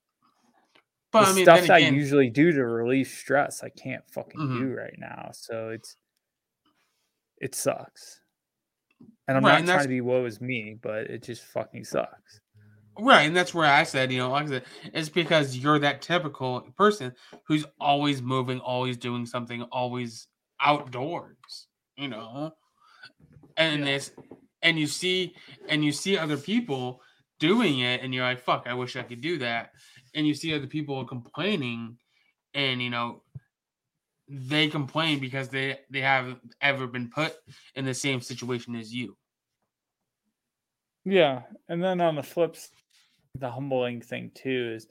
[1.12, 4.58] But I mean, stuff that I usually do to relieve stress, I can't fucking Mhm.
[4.60, 5.30] do right now.
[5.32, 5.96] So it's
[7.38, 8.19] it sucks.
[9.30, 11.84] And I'm Right, not and trying to be woe is me, but it just fucking
[11.84, 12.42] sucks.
[12.98, 16.02] right, and that's where I said, you know, like I said, it's because you're that
[16.02, 17.14] typical person
[17.46, 20.28] who's always moving, always doing something, always
[20.60, 22.52] outdoors, you know.
[23.56, 23.86] And Yeah.
[23.86, 24.12] this,
[24.62, 25.34] and you see,
[25.68, 27.02] and you see other people
[27.38, 29.72] doing it, and you're like, "Fuck, I wish I could do that."
[30.14, 31.98] And you see other people complaining,
[32.54, 33.24] and you know,
[34.28, 37.36] they complain because they they haven't ever been put
[37.74, 39.16] in the same situation as you.
[41.04, 42.70] Yeah, and then on the flip, s-
[43.34, 44.88] the humbling thing too is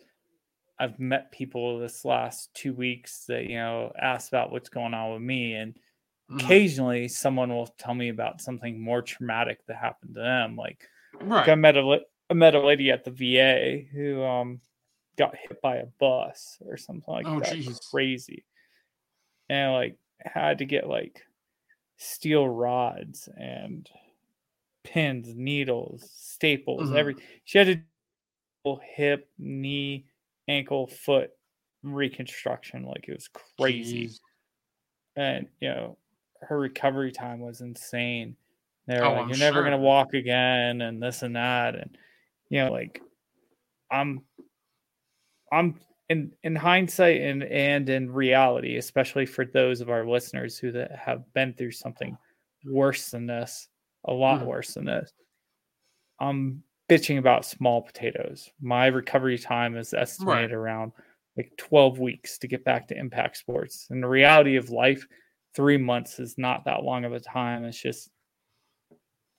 [0.80, 5.14] I've met people this last two weeks that you know ask about what's going on
[5.14, 5.80] with me, and
[6.30, 6.40] Mhm.
[6.42, 10.56] occasionally someone will tell me about something more traumatic that happened to them.
[10.56, 10.90] Like,
[11.22, 12.02] like I met a
[12.34, 14.62] met a lady at the VA who um
[15.18, 17.54] got hit by a bus or something like Oh, that.
[17.54, 17.80] jeez.
[17.92, 18.46] Crazy,
[19.50, 21.24] and like had to get like
[21.98, 23.90] steel rods and
[24.84, 26.96] pins, needles, staples, Mhm.
[26.96, 27.16] every
[27.46, 27.76] she had to
[28.66, 30.08] do hip, knee,
[30.48, 31.32] ankle, foot
[31.84, 32.84] reconstruction.
[32.86, 34.12] Like it was crazy.
[34.12, 34.20] Jeez.
[35.16, 35.98] And you know,
[36.42, 38.38] her recovery time was insane.
[38.88, 41.76] They were Oh, like, I'm You're never gonna walk again and this and that.
[41.76, 41.98] And
[42.50, 43.02] you know, like
[43.92, 44.26] I'm
[45.52, 50.72] I'm in in hindsight and and in reality, especially for those of our listeners who
[50.72, 52.18] that have been through something
[52.64, 53.68] worse than this,
[54.06, 54.46] a lot Mhm.
[54.46, 55.12] worse than this.
[56.20, 58.50] I'm bitching about small potatoes.
[58.62, 60.92] My recovery time is estimated around
[61.38, 63.88] like 12 weeks to get back to impact sports.
[63.90, 65.06] And the reality of life,
[65.54, 67.64] three months is not that long of a time.
[67.66, 68.12] It's just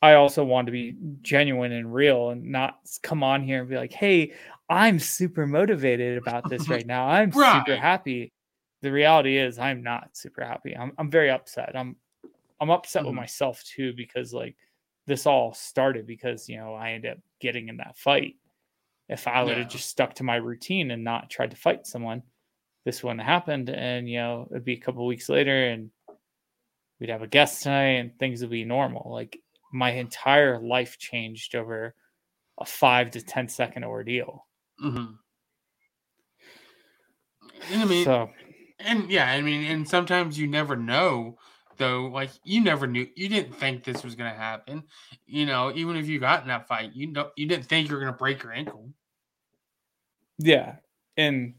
[0.03, 3.77] I also want to be genuine and real and not come on here and be
[3.77, 4.33] like, hey,
[4.71, 7.07] I'm super motivated about this right now.
[7.07, 7.33] I'm
[7.67, 8.33] super happy.
[8.81, 10.75] The reality is I'm not super happy.
[10.75, 11.77] I'm I'm very upset.
[11.77, 11.97] I'm
[12.61, 13.17] I'm upset with Mhm.
[13.17, 14.57] myself too because like
[15.07, 18.37] this all started because you know I ended up getting in that fight.
[19.09, 19.59] If I would Yeah.
[19.59, 22.23] have just stuck to my routine and not tried to fight someone,
[22.85, 23.71] this wouldn't have happened.
[23.71, 25.91] And you know, it'd be a couple weeks later and
[26.99, 29.11] we'd have a guest tonight and things would be normal.
[29.13, 29.41] Like
[29.73, 31.95] my entire life changed over
[32.61, 34.49] a five to ten second ordeal.
[34.81, 35.23] hmm
[37.71, 38.31] And I mean, so
[38.79, 41.39] and yeah, I mean, and sometimes you never know,
[41.81, 42.07] though.
[42.07, 44.85] Like you never knew, you didn't think this was gonna happen.
[45.27, 47.95] You know, even if you got in that fight, you don't, you didn't think you
[47.97, 48.93] were gonna break your ankle.
[50.39, 50.77] Yeah.
[51.17, 51.55] And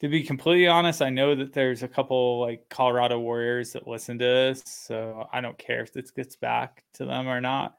[0.00, 4.18] to be completely honest, I know that there's a couple like Colorado Warriors that listen
[4.18, 4.62] to this.
[4.66, 7.76] So I don't care if this gets back to them or not.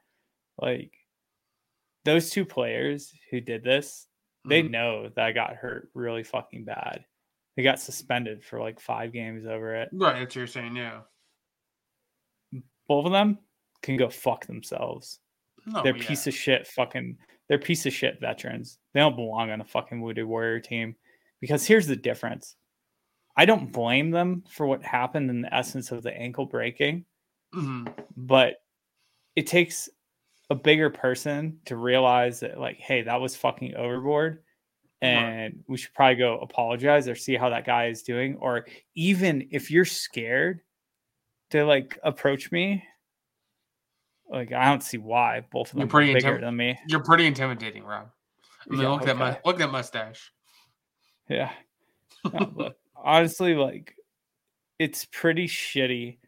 [0.60, 0.92] Like
[2.04, 4.06] those two players who did this,
[4.44, 4.70] they Mhm.
[4.70, 7.04] know that I got hurt really fucking bad.
[7.56, 9.90] They got suspended for like five games over it.
[9.92, 11.02] Right, that's what you're saying, yeah.
[12.90, 13.38] Both of them
[13.82, 15.20] can go fuck themselves.
[15.64, 16.08] No, they're Oh, yeah.
[16.08, 18.78] piece of shit fucking they're piece of shit veterans.
[18.94, 20.96] They don't belong on a fucking Wounded Warrior team.
[21.40, 22.56] Because here's the difference.
[23.36, 27.04] I don't blame them for what happened in the essence of the ankle breaking,
[27.54, 27.92] Mhm.
[28.16, 28.56] but
[29.36, 29.88] it takes
[30.50, 34.42] a bigger person to realize that like, hey, that was fucking overboard.
[35.00, 35.08] Right.
[35.10, 38.34] And we should probably go apologize or see how that guy is doing.
[38.36, 40.62] Or even if you're scared
[41.50, 42.84] to like approach me,
[44.28, 46.78] like I don't see why both of You're them are pretty bigger intim- than me.
[46.88, 48.08] You're pretty intimidating, Rob.
[48.68, 50.32] I mean, Yeah, look at my look at that mustache.
[51.28, 51.52] Yeah.
[52.32, 53.94] No, honestly, like
[54.78, 56.18] it's pretty shitty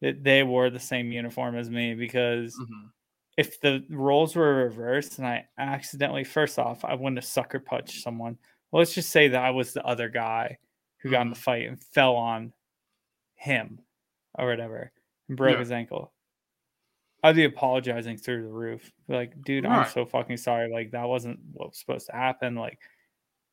[0.00, 2.90] that they wore the same uniform as me because Mhm.
[3.36, 8.02] if the roles were reversed and I accidentally, first off, I wouldn't have sucker punched
[8.02, 8.36] someone.
[8.70, 10.58] Well, let's just say that I was the other guy
[10.98, 11.38] who got in the Mhm.
[11.38, 12.52] fight and fell on
[13.34, 13.80] him
[14.34, 14.92] or whatever
[15.28, 15.58] and broke Yeah.
[15.60, 16.12] his ankle.
[17.22, 18.92] I'd be apologizing through the roof.
[19.08, 20.72] Like, dude, I'm so fucking sorry.
[20.72, 22.56] Like, that wasn't what was supposed to happen.
[22.56, 22.80] Like,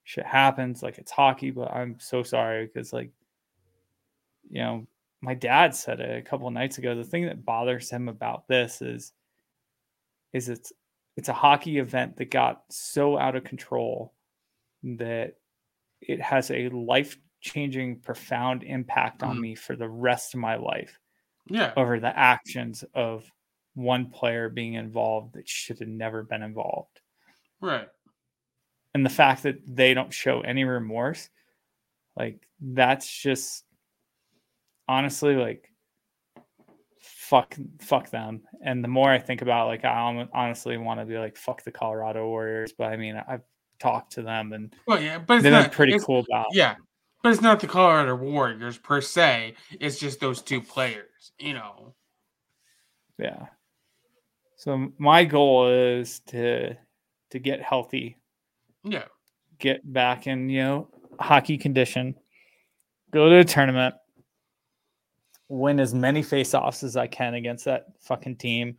[0.05, 0.81] shit happens.
[0.81, 3.11] Like, it's hockey, but I'm so sorry because, like,
[4.49, 4.87] you know,
[5.21, 6.95] my dad said it a couple of nights ago.
[6.95, 9.13] The thing that bothers him about this is,
[10.33, 10.73] is it's
[11.15, 14.13] it's a hockey event that got so out of control
[14.83, 15.35] that
[16.01, 19.41] it has a life changing, profound impact on Mhm.
[19.41, 20.99] me for the rest of my life
[21.47, 21.73] Yeah.
[21.77, 23.31] over the actions of
[23.75, 27.01] one player being involved that should have never been involved.
[27.61, 27.87] Right.
[28.93, 31.29] And the fact that they don't show any remorse,
[32.15, 33.65] like that's just
[34.87, 35.71] honestly like
[36.99, 38.41] fuck fuck them.
[38.63, 41.63] And the more I think about it, like I honestly want to be like fuck
[41.63, 43.43] the Colorado Warriors, but I mean I've
[43.79, 46.47] talked to them and Well, yeah, but been not pretty cool about.
[46.51, 46.75] Yeah,
[47.21, 49.55] but it's not the Colorado Warriors per se.
[49.79, 51.31] It's just those two players.
[51.39, 51.93] You know.
[53.17, 53.47] Yeah.
[54.55, 56.75] So my goal is to
[57.31, 58.17] to get healthy
[58.83, 59.05] Yeah.
[59.59, 60.87] get back in, you know,
[61.19, 62.15] hockey condition,
[63.11, 63.93] go to a tournament,
[65.47, 68.77] win as many face-offs as I can against that fucking team,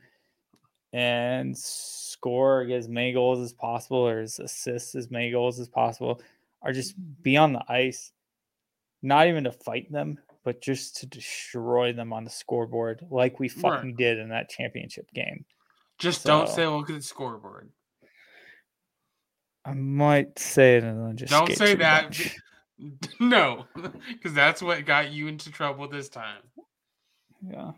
[0.93, 6.21] and score as many goals as possible or as assists as many goals as possible,
[6.63, 8.13] or just be on the ice,
[9.03, 13.49] not even to fight them, but just to destroy them on the scoreboard like we
[13.49, 13.59] Right.
[13.61, 15.45] fucking did in that championship game.
[15.99, 17.71] Just don't So- say look at the scoreboard.
[19.65, 22.19] I might say it and then just Don't say that.
[23.21, 23.67] no,
[24.09, 26.43] because that's what got you into trouble this time.
[27.43, 27.73] Yeah.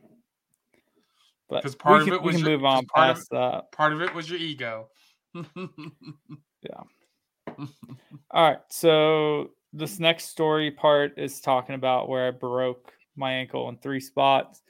[1.48, 3.72] But 'Cause part we of it was can your- move on part of past that.
[3.72, 4.88] Part of it was your ego.
[6.64, 6.84] Yeah.
[8.30, 8.60] All right.
[8.70, 14.00] So this next story part is talking about where I broke my ankle in three
[14.00, 14.62] spots.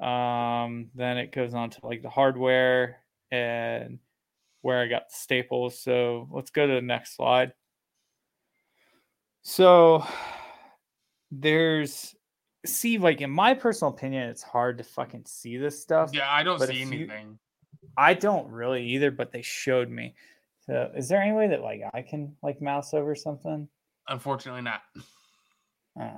[0.00, 2.98] Um, then it goes on to like the hardware
[3.30, 3.98] and
[4.62, 5.78] where I got the staples.
[5.80, 7.52] So let's go to the next slide.
[9.42, 10.04] So
[11.30, 12.14] there's
[12.64, 16.10] see, like in my personal opinion, it's hard to fucking see this stuff.
[16.12, 17.38] yeah, I don't see if you- anything.
[17.96, 20.14] I don't really either, but they showed me.
[20.66, 23.68] So is there any way that like I can like mouse over something?
[24.08, 24.82] Unfortunately, not.
[25.98, 26.10] I.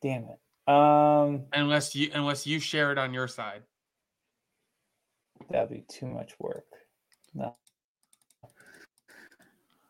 [0.00, 0.72] Damn it.
[0.72, 3.62] Um Unless you unless you share it on your side.
[5.50, 6.66] that'd be too much work.
[7.34, 7.56] No.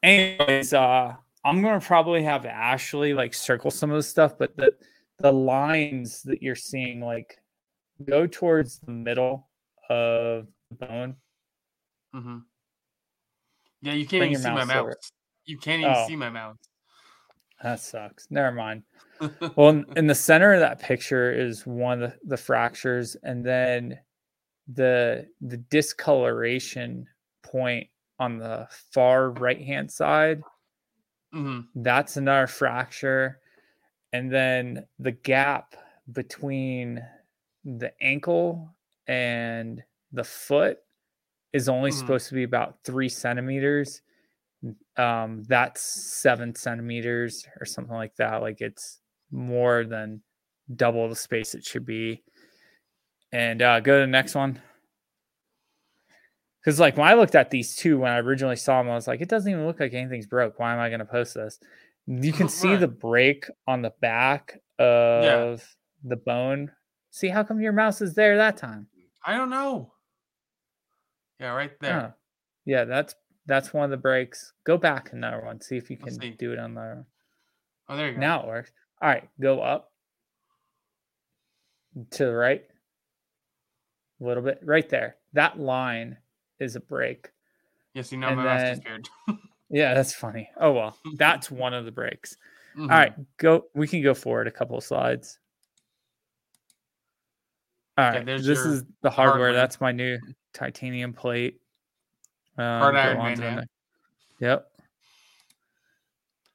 [0.02, 4.74] Anyways, uh I'm gonna probably have Ashley like circle some of the stuff, but the
[5.18, 7.38] the lines that you're seeing like
[8.04, 9.48] go towards the middle
[9.88, 11.16] of the bone.
[12.14, 12.38] Mm-hmm.
[13.82, 14.94] Yeah, you can't Bring even see my mouth.
[15.44, 16.06] You can't even Oh.
[16.06, 16.58] see my mouse.
[17.62, 18.26] That sucks.
[18.30, 18.82] Never mind.
[19.56, 23.44] well in, in the center of that picture is one of the, the fractures and
[23.44, 23.98] then
[24.72, 27.08] the the discoloration
[27.42, 30.42] point on the far right hand side
[31.32, 33.40] hmm that's another fracture
[34.12, 35.74] and then the gap
[36.12, 37.02] between
[37.64, 38.74] the ankle
[39.08, 40.78] and the foot
[41.52, 41.98] is only Mhm.
[41.98, 44.02] supposed to be about three centimeters
[44.96, 50.22] um that's seven centimeters or something like that like it's more than
[50.76, 52.22] double the space it should be
[53.32, 54.60] and uh go to the next one
[56.60, 59.08] because like when i looked at these two when i originally saw them i was
[59.08, 61.58] like it doesn't even look like anything's broke why am i going to post this
[62.06, 62.80] you can see Right.
[62.80, 65.64] the break on the back of
[66.04, 66.70] the bone
[67.10, 68.86] see how come your mouse is there that time
[69.24, 69.92] I don't know.
[71.38, 72.12] Yeah, right there.
[72.12, 72.14] Oh.
[72.66, 73.14] yeah that's
[73.46, 74.52] that's one of the breaks.
[74.64, 77.04] Go back another one see if you can do it on the
[77.88, 78.20] Oh, there you go.
[78.20, 78.70] now it works.
[79.00, 79.90] All right go up.
[82.12, 82.64] To the right.
[84.20, 85.16] A little bit right there.
[85.34, 86.16] That line
[86.60, 87.30] is a break.
[87.94, 89.08] Yes, you know and my then- disappeared.
[89.70, 90.48] yeah that's funny.
[90.58, 92.36] Oh well that's one of the breaks.
[92.76, 92.82] Mhm.
[92.84, 95.38] all right go we can go forward a couple of slides.
[97.98, 99.32] All Okay, this your is the hardware.
[99.48, 99.52] hardware.
[99.52, 100.18] that's my new
[100.54, 101.60] titanium plate
[102.58, 102.64] um,
[102.96, 103.54] Iron on Man, to the yeah.
[103.56, 103.70] next-
[104.40, 104.68] yep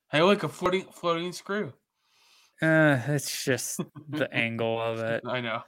[0.09, 1.73] Hey, look, a floating floating screw.
[2.61, 3.79] uh, it's just
[4.09, 5.61] the angle of it I know.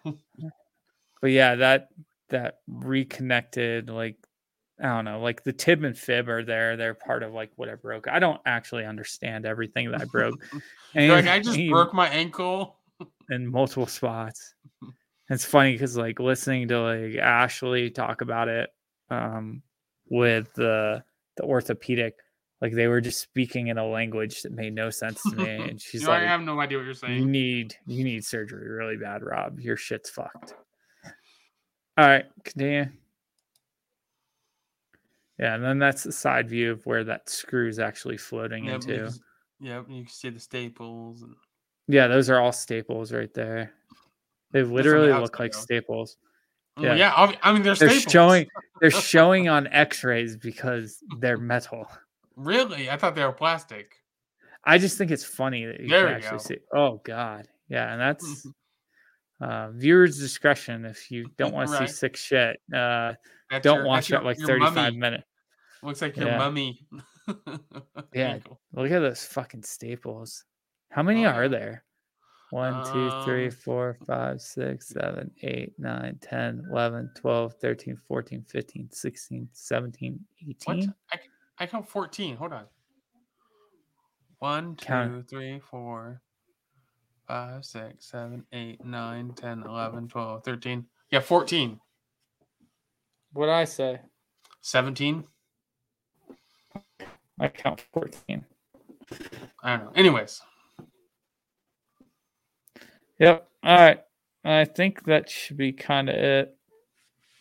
[1.21, 1.89] but yeah that
[2.29, 4.15] that reconnected like
[4.79, 7.67] i don't know like the tib and fib are there they're part of like what
[7.69, 10.35] i broke i don't actually understand everything that i broke
[10.93, 12.77] You're like, I just he- broke my ankle.
[13.29, 14.53] in multiple spots
[15.29, 18.69] it's funny because like listening to like ashley talk about it
[19.09, 19.61] um
[20.09, 21.03] with the
[21.37, 22.15] the orthopedic
[22.61, 25.81] like they were just speaking in a language that made no sense to me and
[25.81, 28.69] she's know, like I have no idea what you're saying you need you need surgery
[28.69, 30.55] really bad rob your shit's fucked
[31.97, 32.85] All right, continue.
[35.37, 38.75] Yeah, and then that's the side view of where that screw is actually floating Yep,
[38.75, 38.95] into.
[38.95, 39.13] can,
[39.59, 41.23] yep, you can see the staples.
[41.23, 41.35] And,
[41.87, 43.73] Yeah, those are all staples right there.
[44.51, 46.17] They literally look like staples.
[46.77, 46.95] Oh, Yeah.
[46.95, 48.11] yeah, I mean, they're, They're staples.
[48.11, 48.47] showing
[48.79, 51.87] they're showing on x-rays because they're metal.
[52.35, 52.89] Really?
[52.89, 53.95] I thought they were plastic.
[54.63, 56.43] I just think it's funny that you There can actually go.
[56.43, 56.57] see.
[56.73, 58.47] Oh God, yeah, and that's
[59.41, 60.85] uh, viewers' discretion.
[60.85, 63.13] If you don't want to see sick shit, uh,
[63.49, 64.97] That's don't your- watch your- that like thirty-five mummy.
[64.97, 65.23] minutes.
[65.81, 66.37] Looks like your Yeah.
[66.37, 66.85] mummy.
[68.13, 68.29] Yeah.
[68.31, 68.59] ankle.
[68.73, 70.43] Look at those fucking staples.
[70.91, 71.83] How many Oh, are there?
[72.51, 78.43] One, two, three, Um, four, five, six, seven, eight, nine, 10, 11, 12, 13, 14,
[78.49, 80.55] 15, 16, 17, 18.
[80.65, 80.77] What?
[80.77, 80.93] 18.
[81.59, 82.35] I count 14.
[82.37, 82.65] Hold on.
[84.39, 85.11] One, Count.
[85.13, 86.21] two, three, four,
[87.27, 90.85] five, six, seven, eight, nine, 10, 11, 12, 13.
[91.11, 91.79] Yeah, 14.
[93.33, 93.99] What did I say?
[94.61, 95.23] 17.
[97.39, 98.45] I count 14.
[99.63, 99.91] I don't know.
[99.95, 100.41] Anyways.
[103.19, 103.47] Yep.
[103.63, 104.01] All right.
[104.43, 106.55] I think that should be kind of it.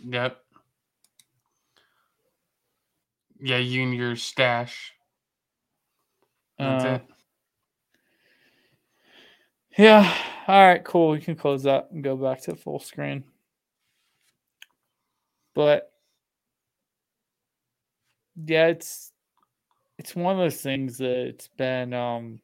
[0.00, 0.38] Yep.
[3.40, 4.92] Yeah, you and your stash.
[6.58, 7.02] That's Uh, it.
[9.76, 10.12] Yeah.
[10.48, 10.82] All right.
[10.84, 11.10] Cool.
[11.10, 13.24] We can close that and go back to full screen.
[15.54, 15.92] But
[18.44, 19.12] yeah, it's
[19.98, 22.40] it's one of those things that it's been um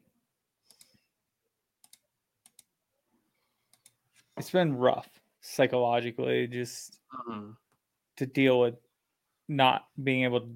[4.37, 5.09] it's been rough
[5.41, 7.57] psychologically just Mhm.
[8.17, 8.75] to deal with
[9.47, 10.47] not being able to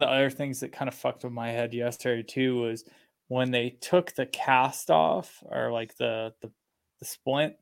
[0.00, 2.84] the other things that kind of fucked with my head yesterday too was
[3.28, 6.52] when they took the cast off or like the the,
[7.00, 7.56] the splint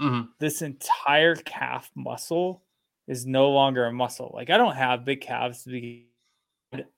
[0.00, 0.34] Mhm.
[0.40, 2.64] this entire calf muscle
[3.06, 6.10] is no longer a muscle like i don't have big calves to be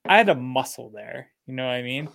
[0.05, 2.09] i had a muscle there you know what i mean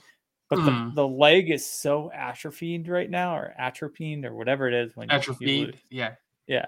[0.53, 0.91] but Mhm.
[0.91, 5.11] the, the leg is so atrophied right now or atropined or whatever it is when
[5.11, 5.73] Atrophy.
[5.89, 6.17] Yeah.
[6.47, 6.67] yeah.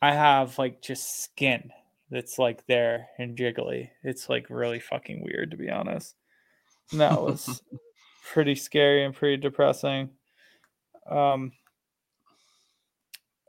[0.00, 1.72] I have like just skin
[2.10, 3.90] that's like there and jiggly.
[4.04, 6.14] It's like really fucking weird to be honest.
[6.92, 7.60] And that was
[8.32, 10.10] pretty scary and pretty depressing.
[11.10, 11.50] Um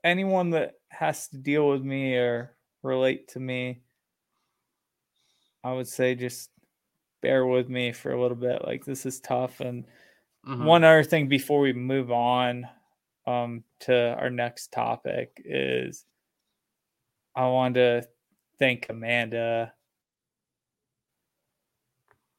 [0.03, 3.83] anyone that has to deal with me or relate to me,
[5.63, 6.49] I would say just
[7.25, 8.63] bear with me for a little bit.
[8.63, 9.85] Like this is tough and
[10.43, 10.65] Mhm.
[10.65, 12.69] one other thing before we move on
[13.27, 16.05] um, to our next topic is
[17.35, 18.09] I wanted to
[18.59, 19.73] thank Amanda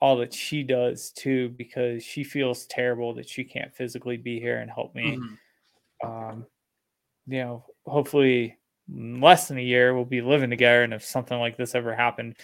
[0.00, 4.58] all that she does too because she feels terrible that she can't physically be here
[4.58, 5.22] and help me.
[5.22, 5.38] Mhm.
[6.04, 6.46] Um,
[7.26, 8.58] you know, hopefully
[8.88, 12.36] less than a year we'll be living together and if something like this ever happened,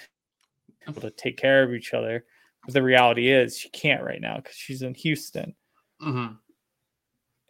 [0.88, 2.24] able to take care of each other.
[2.64, 5.54] But the reality is she can't right now because she's in Houston.
[6.00, 6.38] Mhm.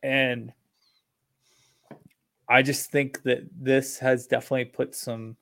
[0.03, 0.53] and
[2.49, 5.37] I just think that this has definitely put some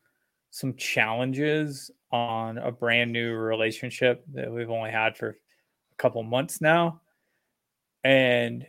[0.50, 6.60] some challenges on a brand new relationship that we've only had for a couple months
[6.60, 7.00] now.
[8.04, 8.66] And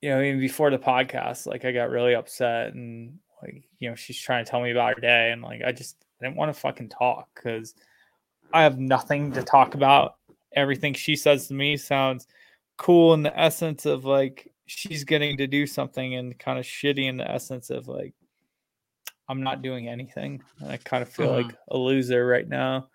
[0.00, 3.94] you know, even before the podcast, like I got really upset and like, you know,
[3.96, 6.52] she's trying to tell me about her day and like I just I didn't want
[6.54, 7.74] to fucking talk because
[8.52, 10.16] I have nothing to talk about.
[10.54, 12.26] Everything she says to me sounds
[12.76, 17.08] cool in the essence of like she's getting to do something and kind of shitty
[17.08, 18.14] in the essence of like
[19.28, 20.42] I'm not doing anything.
[20.60, 21.44] And I kind of feel Mhm.
[21.46, 22.88] like a loser right now.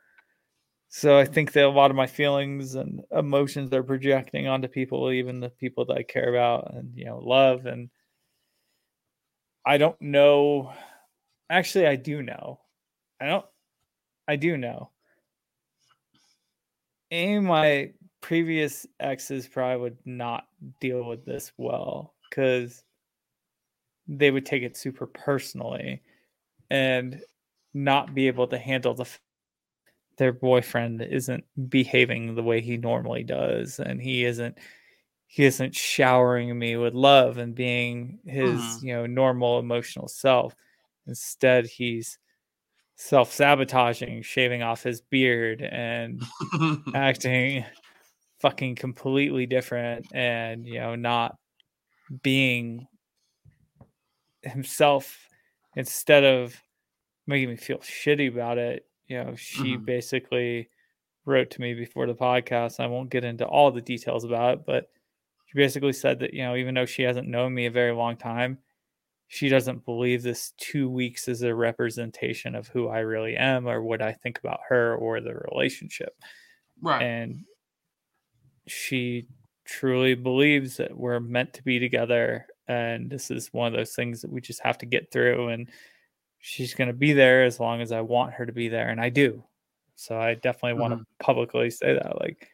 [0.90, 5.12] So I think that a lot of my feelings and emotions are projecting onto people,
[5.12, 7.66] even the people that I care about and you know love.
[7.66, 7.90] And
[9.66, 10.74] I don't know.
[11.50, 12.60] Actually, I do know.
[13.20, 13.46] I don't.
[14.28, 14.92] I do know.
[17.12, 20.48] Any of my previous exes probably would not
[20.80, 22.84] deal with this well because
[24.08, 26.02] they would take it super personally
[26.70, 27.24] and
[27.74, 29.22] not be able to handle the f-
[30.18, 34.58] their boyfriend isn't behaving the way he normally does and he isn't
[35.28, 38.84] he isn't showering me with love and being his Mhm.
[38.84, 40.56] you know normal emotional self
[41.08, 42.20] instead he's
[42.96, 46.22] self-sabotaging shaving off his beard and
[46.96, 47.66] acting
[48.42, 51.36] fucking completely different and you know not
[52.24, 52.88] being
[54.44, 55.28] himself
[55.76, 56.56] instead of
[57.28, 59.86] making me feel shitty about it you know she Mhm.
[59.86, 60.70] basically
[61.26, 64.66] wrote to me before the podcast i won't get into all the details about it
[64.66, 64.92] but
[65.48, 68.16] she basically said that you know even though she hasn't known me a very long
[68.16, 68.60] time
[69.28, 73.82] she doesn't believe this two weeks is a representation of who I really am or
[73.82, 76.16] what I think about her or the relationship.
[76.82, 77.02] Right.
[77.02, 77.44] And
[78.68, 79.28] she
[79.66, 82.48] truly believes that we're meant to be together.
[82.68, 85.50] And this is one of those things that we just have to get through.
[85.50, 85.70] And
[86.40, 88.90] she's going to be there as long as I want her to be there.
[88.90, 89.44] And I do.
[89.96, 91.00] So I definitely want Mhm.
[91.00, 92.20] to publicly say that.
[92.20, 92.50] Like,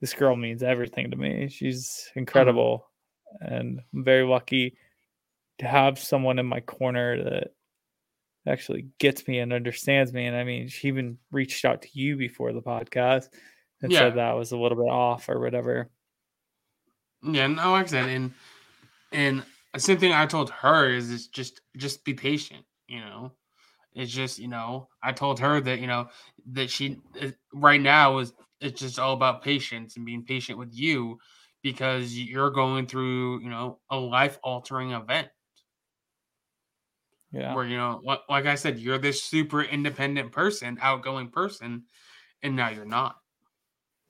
[0.00, 1.48] this girl means everything to me.
[1.48, 2.18] She's Mm-hmm.
[2.20, 2.90] incredible.
[3.40, 4.76] And I'm very lucky
[5.60, 7.48] to have someone in my corner that
[8.46, 10.26] actually gets me and understands me.
[10.26, 13.28] And I mean, she even reached out to you before the podcast
[13.82, 14.00] and Yeah.
[14.00, 15.90] said that was a little bit off or whatever.
[17.22, 18.32] Yeah, no, like I said, and
[19.12, 19.44] and
[19.74, 23.32] the same thing I told her is it's just just be patient, you know.
[23.94, 26.08] It's just you know I told her that you know
[26.52, 30.70] that she uh, right now is it's just all about patience and being patient with
[30.72, 31.18] you
[31.62, 35.28] because you're going through you know a life altering event
[37.32, 37.54] Yeah.
[37.54, 41.84] where you know like, like I said you're this super independent person, outgoing person,
[42.42, 43.16] and now you're not.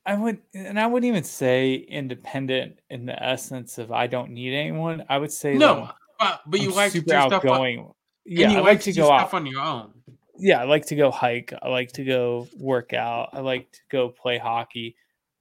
[0.06, 4.54] I would, and I wouldn't even say independent in the essence of I don't need
[4.54, 5.04] anyone.
[5.10, 7.44] I would say No, but but I'm you like to super stuff.
[7.44, 7.92] On,
[8.24, 9.34] yeah, I like, like to do go stuff out.
[9.34, 9.92] on your own.
[10.38, 11.52] Yeah, I like to go hike.
[11.60, 13.28] I like to go work out.
[13.34, 14.96] I like to go play hockey.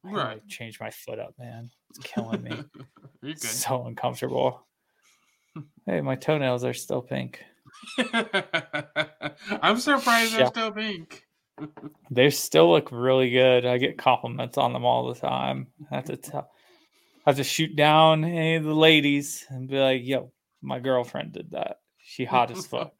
[0.05, 0.34] I Right.
[0.34, 1.69] like, change my foot up, man.
[1.91, 2.51] It's killing me.
[3.21, 3.41] You're good.
[3.41, 4.65] so uncomfortable.
[5.86, 7.43] Hey, my toenails are still pink.
[9.61, 11.26] I'm surprised they're still pink.
[12.09, 13.65] They still look really good.
[13.65, 15.67] I get compliments on them all the time.
[15.91, 16.49] I have to tell,
[17.26, 21.34] I have to shoot down any of the ladies and be like, "Yo, my girlfriend
[21.34, 21.82] did that.
[21.97, 22.93] She hot as fuck,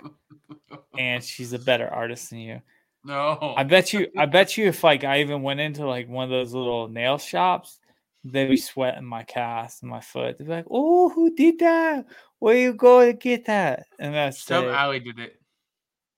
[0.98, 2.62] and she's a better artist than you."
[3.06, 3.54] No.
[3.56, 4.08] I bet you.
[4.18, 7.18] I bet you if like I even went into like one of those little nail
[7.18, 7.80] shops,
[8.26, 10.38] they'd be sweating my cast and my foot.
[10.38, 12.06] They'd be like, "Oh, who did that?
[12.40, 15.42] Where you go to get that?" And I Tell say, Allie did it.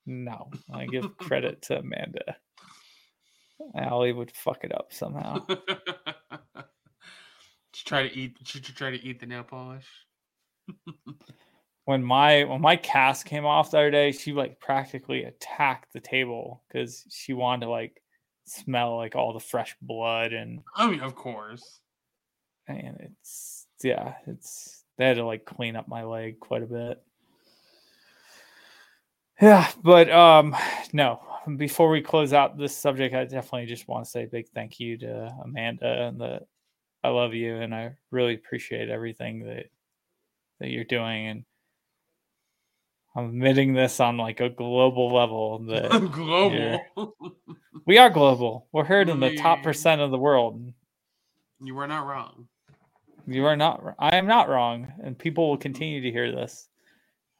[0.05, 2.37] "No." I give credit to Amanda.
[3.75, 5.45] Allie would fuck it up somehow.
[7.73, 8.37] She try to eat.
[8.43, 9.87] She try to eat the nail polish.
[11.85, 15.99] when my when my cast came off the other day, she like practically attacked the
[15.99, 18.01] table because she wanted to like
[18.45, 21.79] smell like all the fresh blood and I mean, of course.
[22.67, 27.01] and it's yeah, it's they had to like clean up my leg quite a bit.
[29.41, 30.55] Yeah, but um
[30.93, 31.19] no,
[31.57, 34.79] before we close out this subject, I definitely just want to say a big thank
[34.79, 36.41] you to Amanda and the
[37.03, 39.65] I love you and I really appreciate everything that
[40.59, 41.45] that you're doing and
[43.15, 46.79] I'm admitting this on like a global level that Global.
[47.85, 48.67] we are global.
[48.71, 50.61] We're heard in the top percent of the world.
[51.61, 52.47] you were not wrong.
[53.27, 53.95] You are not.
[53.99, 56.67] I am not wrong, and people will continue to hear this.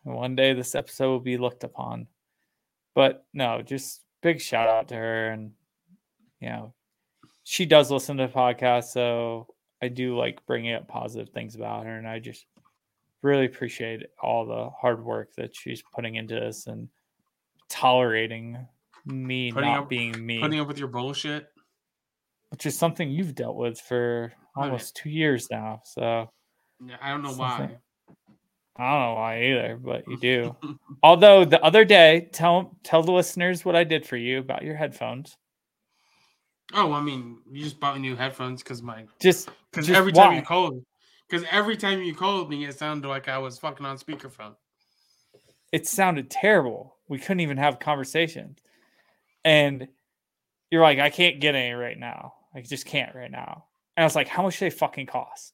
[0.05, 2.07] And one day, this episode will be looked upon.
[2.95, 5.51] But no, just big shout out to her, and
[6.39, 6.73] you know,
[7.43, 9.47] she does listen to the podcast, so
[9.82, 12.45] I do like bringing up positive things about her, and I just
[13.21, 16.89] really appreciate all the hard work that she's putting into this and
[17.69, 18.67] tolerating
[19.05, 21.47] me Putting not up- being me, Putting up with your bullshit.
[22.49, 24.34] which is something you've dealt with for.
[24.56, 25.82] Almost two years now.
[25.86, 26.30] So.
[26.84, 27.78] Yeah, I don't know Something- why.
[28.78, 30.56] I don't know why either, but you do.
[31.04, 34.76] Although the other day, tell tell the listeners what I did for you about your
[34.76, 35.38] headphones.
[36.74, 40.34] Oh, I mean, you just bought me new headphones because my Just because every time
[40.36, 40.84] you called
[41.30, 44.56] because every time you called me, it sounded like I was fucking on speakerphone.
[45.74, 46.95] it sounded terrible.
[47.10, 48.58] We couldn't even have conversations.
[49.43, 49.89] And
[50.72, 52.34] you're like, I can't get any right now.
[52.56, 53.66] I just can't right now.
[53.98, 55.54] And I was like, how much do they fucking cost?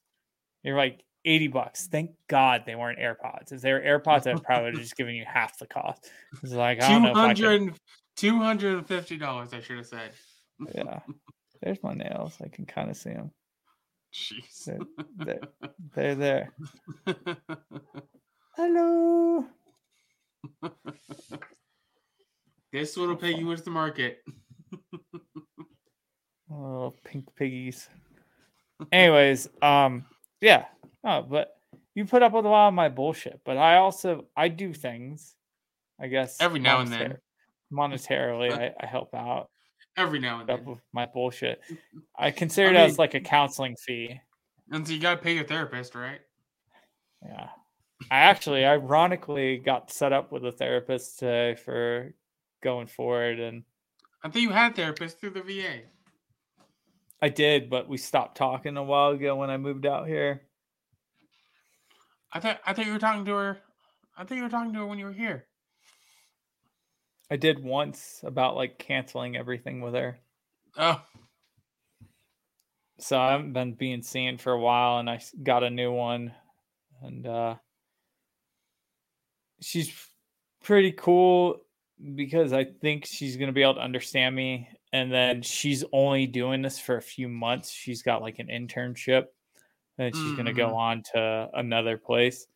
[0.62, 1.86] You're like, 80 bucks.
[1.86, 3.52] Thank God they weren't AirPods.
[3.52, 6.10] If they were AirPods, I'd probably have just given you half the cost.
[6.42, 7.74] It's like, I don't know I could
[8.18, 10.12] $250, I should have said.
[10.74, 11.00] yeah.
[11.62, 12.36] There's my nails.
[12.42, 13.32] I can kind of see them.
[14.14, 14.64] Jeez.
[14.64, 14.78] They're,
[15.16, 15.40] they're,
[15.94, 16.52] they're there.
[18.56, 19.44] Hello.
[22.72, 24.18] this pay you into the market.
[26.50, 27.90] Oh, pink piggies.
[28.92, 30.04] Anyways, um,
[30.40, 30.66] yeah.
[31.04, 31.56] Oh, but
[31.94, 33.40] you put up with a lot of my bullshit.
[33.44, 35.34] But I also I do things.
[36.00, 37.16] I guess Every now and then.
[37.72, 39.50] Monetarily, I, I help out
[39.96, 40.66] Every now and up then.
[40.74, 41.60] with my bullshit.
[42.16, 44.20] I consider it mean- as like a counseling fee.
[44.70, 46.20] And so you gotta pay your therapist, right?
[47.24, 47.48] Yeah.
[48.10, 52.14] I actually, ironically, got set up with a therapist today for
[52.62, 53.64] going forward, and
[54.22, 55.80] I think you had a therapist through the VA.
[57.20, 60.42] I did, but we stopped talking a while ago when I moved out here.
[62.32, 63.58] I thought I thought you were talking to her.
[64.16, 65.46] I think you were talking to her when you were here.
[67.30, 70.18] I did once about like canceling everything with her.
[70.76, 71.02] Oh,
[73.00, 76.32] So I haven't been being seen for a while and I got a new one
[77.02, 77.56] and uh
[79.60, 79.92] she's
[80.62, 81.60] pretty cool
[82.14, 86.26] because I think she's going to be able to understand me and then she's only
[86.26, 87.70] doing this for a few months.
[87.70, 89.26] She's got like an internship
[89.98, 92.46] and she's going to go on to another place.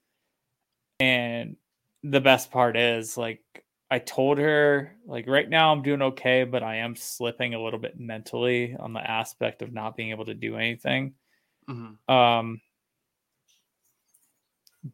[1.01, 1.57] And
[2.03, 3.43] the best part is like
[3.91, 7.79] I told her like right now I'm doing okay, but I am slipping a little
[7.81, 11.15] bit mentally on the aspect of not being able to do anything.
[11.69, 11.99] mhm.
[12.09, 12.61] Um,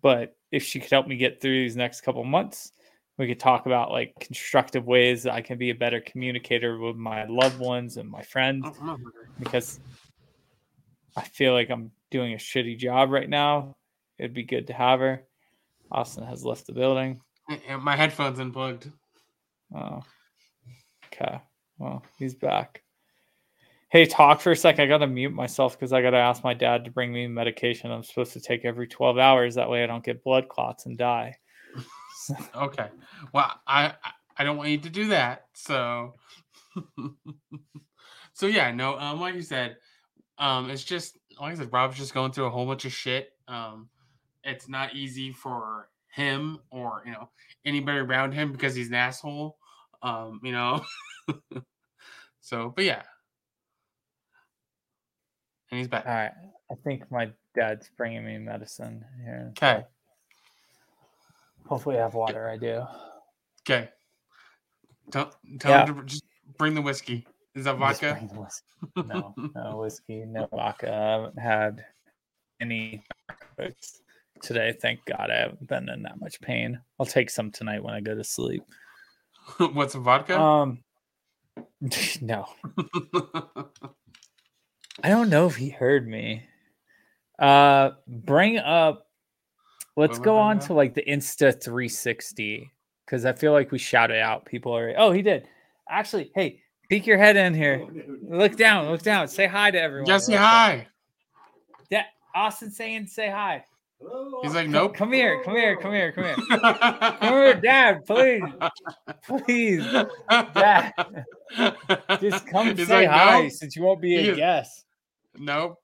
[0.03, 2.73] but if she could help me get through these next couple months,
[3.19, 6.97] we could talk about like constructive ways that I can be a better communicator with
[6.97, 8.65] my loved ones and my friends
[9.41, 9.81] because
[11.17, 13.77] I feel like I'm doing a shitty job right now.
[14.19, 15.25] It'd be good to have her.
[15.91, 17.21] Austin has left the building.
[17.81, 18.91] My headphones unplugged.
[19.75, 20.03] Oh,
[21.07, 21.41] okay.
[21.79, 22.83] Well, he's back.
[23.91, 24.79] Hey, talk for a sec.
[24.79, 28.05] I gotta mute myself because I gotta ask my dad to bring me medication I'm
[28.05, 29.55] supposed to take every 12 hours.
[29.55, 31.37] That way I don't get blood clots and die.
[32.55, 32.89] Okay.
[33.33, 35.47] Well, I I- don't want you to do that.
[35.55, 36.15] So
[38.33, 39.77] So yeah, no, um like you said,
[40.39, 43.31] um it's just like I said, Rob's just going through a whole bunch of shit.
[43.49, 43.89] Um
[44.45, 47.31] it's not easy for him or, you know,
[47.65, 49.59] anybody around him because he's an asshole.
[50.03, 50.85] Um, you know.
[52.41, 53.03] so, but yeah.
[55.71, 56.07] And he's back.
[56.07, 56.33] All right.
[56.71, 59.49] I think my dad's bringing me medicine here.
[59.59, 59.85] Okay.
[61.69, 62.49] Hopefully I have water.
[62.49, 62.83] I do.
[63.63, 63.91] Okay.
[65.11, 65.87] Tell, tell Yeah.
[65.87, 66.25] him to just
[66.57, 67.27] bring the whiskey.
[67.55, 68.13] Is that vodka?
[68.15, 68.65] bring whiskey.
[69.07, 70.91] No, no whiskey, no vodka.
[70.93, 71.85] I haven't had
[72.61, 73.05] any
[74.41, 74.73] today.
[74.73, 76.81] Thank God I haven't been in that much pain.
[76.99, 78.63] I'll take some tonight when I go to sleep.
[79.59, 80.41] What's some vodka?
[80.41, 80.83] Um,
[82.21, 82.47] no,
[85.03, 86.45] I don't know if he heard me.
[87.39, 89.08] Uh, bring up.
[89.99, 92.71] Let's What am I go on to like the Insta 360
[93.05, 94.95] because I feel like we shouted out people are.
[94.97, 95.49] Oh, he did.
[95.89, 97.85] Actually, hey, peek your head in here.
[98.23, 98.89] Look down.
[98.91, 99.27] Look down.
[99.27, 100.07] Say hi to everyone.
[100.07, 100.87] Just say real hi.
[101.91, 103.65] Yeah, Austin saying say hi.
[104.45, 104.95] He's like, nope.
[104.95, 105.43] Come here.
[105.43, 105.77] Come here.
[105.77, 106.13] Come here.
[106.13, 106.37] Come here.
[106.61, 108.07] Come here, Dad.
[108.07, 108.45] Please,
[109.27, 109.85] please,
[110.31, 110.93] Dad.
[112.21, 113.51] Just come He's say like, hi nope.
[113.51, 114.85] since you won't be a guest.
[115.37, 115.83] Nope.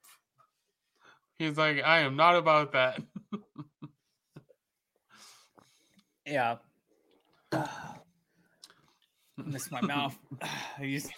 [1.36, 3.02] He's like, I am not about that.
[6.26, 6.56] Yeah.
[9.36, 10.16] Miss my mouth.
[10.78, 11.10] I used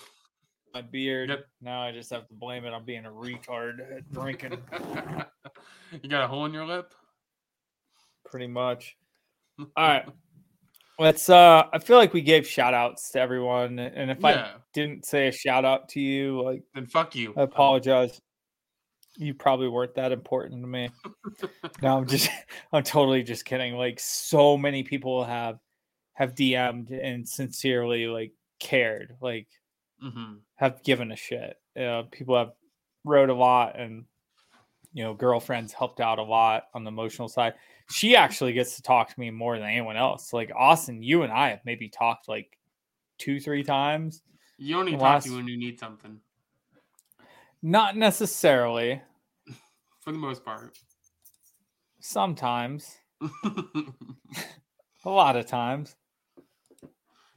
[0.74, 1.30] my beard.
[1.30, 1.46] Yep.
[1.62, 4.59] Now I just have to blame it on being a retard at drinking.
[6.02, 6.92] you got a hole in your lip?
[8.30, 8.96] pretty much.
[9.59, 10.04] All right.
[10.98, 13.78] Let's uh I feel like we gave shout outs to everyone.
[13.78, 17.34] And if I didn't say a shout out to you, like Then fuck you.
[17.36, 18.20] I apologize.
[19.16, 20.90] You probably weren't that important to me.
[21.82, 22.30] no, I'm just
[22.72, 23.74] I'm totally just kidding.
[23.74, 25.58] Like so many people have
[26.14, 29.48] have DM'd and sincerely like cared, like
[30.00, 31.56] hmm have given a shit.
[31.78, 32.52] Uh, people have
[33.04, 34.06] wrote a lot and
[34.92, 37.52] you know, girlfriends helped out a lot on the emotional side.
[37.90, 40.32] She actually gets to talk to me more than anyone else.
[40.32, 42.56] Like Austin, you and I have maybe talked like
[43.18, 44.22] two, three times.
[44.56, 46.18] You only talk to last- when you need something,
[47.66, 49.02] Not necessarily.
[49.98, 50.78] for the most part.
[51.98, 52.96] Sometimes.
[55.04, 55.96] A lot of times.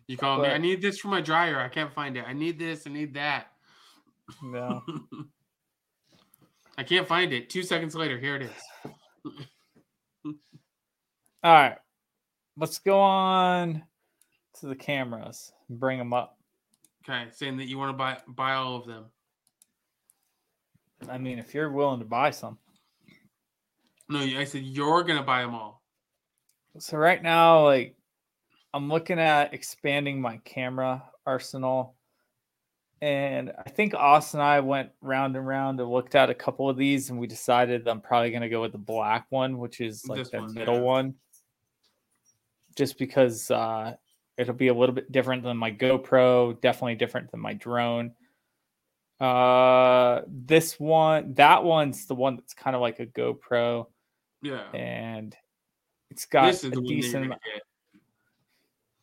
[0.05, 0.49] you call me.
[0.49, 1.59] I need this for my dryer.
[1.59, 2.25] I can't find it.
[2.27, 2.85] I need this.
[2.85, 3.47] I need that.
[4.43, 4.83] No.
[6.77, 7.49] I can't find it.
[7.49, 8.51] Two seconds later, here it is.
[11.43, 11.77] All right.
[12.55, 13.81] Let's go on
[14.59, 16.37] to the cameras and bring them up.
[17.03, 19.05] Okay, saying that you want to buy buy all of them.
[21.07, 22.57] I mean, if you're willing to buy some.
[24.09, 25.83] No, I said you're gonna buy them all.
[26.79, 27.95] So right now, like
[28.73, 31.95] I'm looking at expanding my camera arsenal.
[33.01, 36.69] And I think Austin and I went round and round and looked at a couple
[36.69, 40.05] of these and we decided I'm probably gonna go with the black one, which is
[40.07, 40.81] like This the one, middle yeah.
[40.81, 41.15] one.
[42.75, 43.93] Just because uh
[44.37, 48.13] it'll be a little bit different than my GoPro, definitely different than my drone.
[49.19, 53.87] Uh this one, that one's the one that's kind of like a GoPro
[54.41, 54.63] Yeah.
[54.73, 55.35] and
[56.09, 57.33] it's got this is a the one that you're decent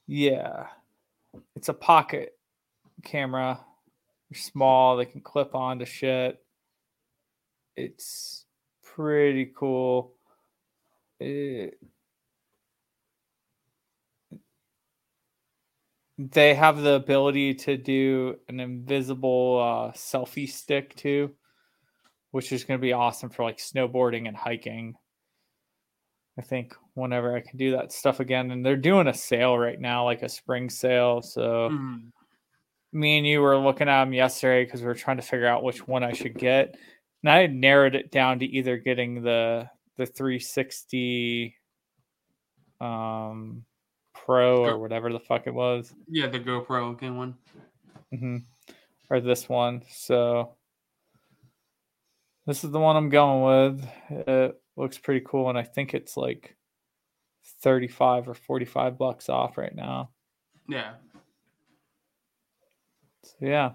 [0.07, 0.69] yeah.
[1.55, 2.39] It's a pocket
[3.05, 3.61] camera.
[4.31, 6.43] They're small, they can clip onto shit.
[7.77, 8.47] It's
[8.83, 10.14] pretty cool.
[11.21, 11.79] It,
[16.19, 21.35] they have the ability to do an invisible uh, selfie stick too,
[22.31, 24.95] which is going to be awesome for like snowboarding and hiking.
[26.39, 29.81] I think whenever I can do that stuff again, and they're doing a sale right
[29.81, 31.23] now, like a spring sale.
[31.23, 32.12] So Mhm.
[32.93, 35.62] me and you were looking at them yesterday because we were trying to figure out
[35.62, 36.77] which one I should get,
[37.23, 41.57] and I had narrowed it down to either getting the the 360
[42.81, 43.64] um
[44.27, 47.37] pro or whatever the fuck it was Yeah, the GoPro looking one.
[48.12, 48.39] hmm
[49.09, 49.83] or this one.
[49.89, 50.57] So
[52.45, 53.89] this is the one I'm going with.
[54.27, 56.57] It looks pretty cool, and I think it's like
[57.62, 60.11] 35 or 45 bucks off right now.
[60.68, 60.95] Yeah.
[63.22, 63.72] So yeah.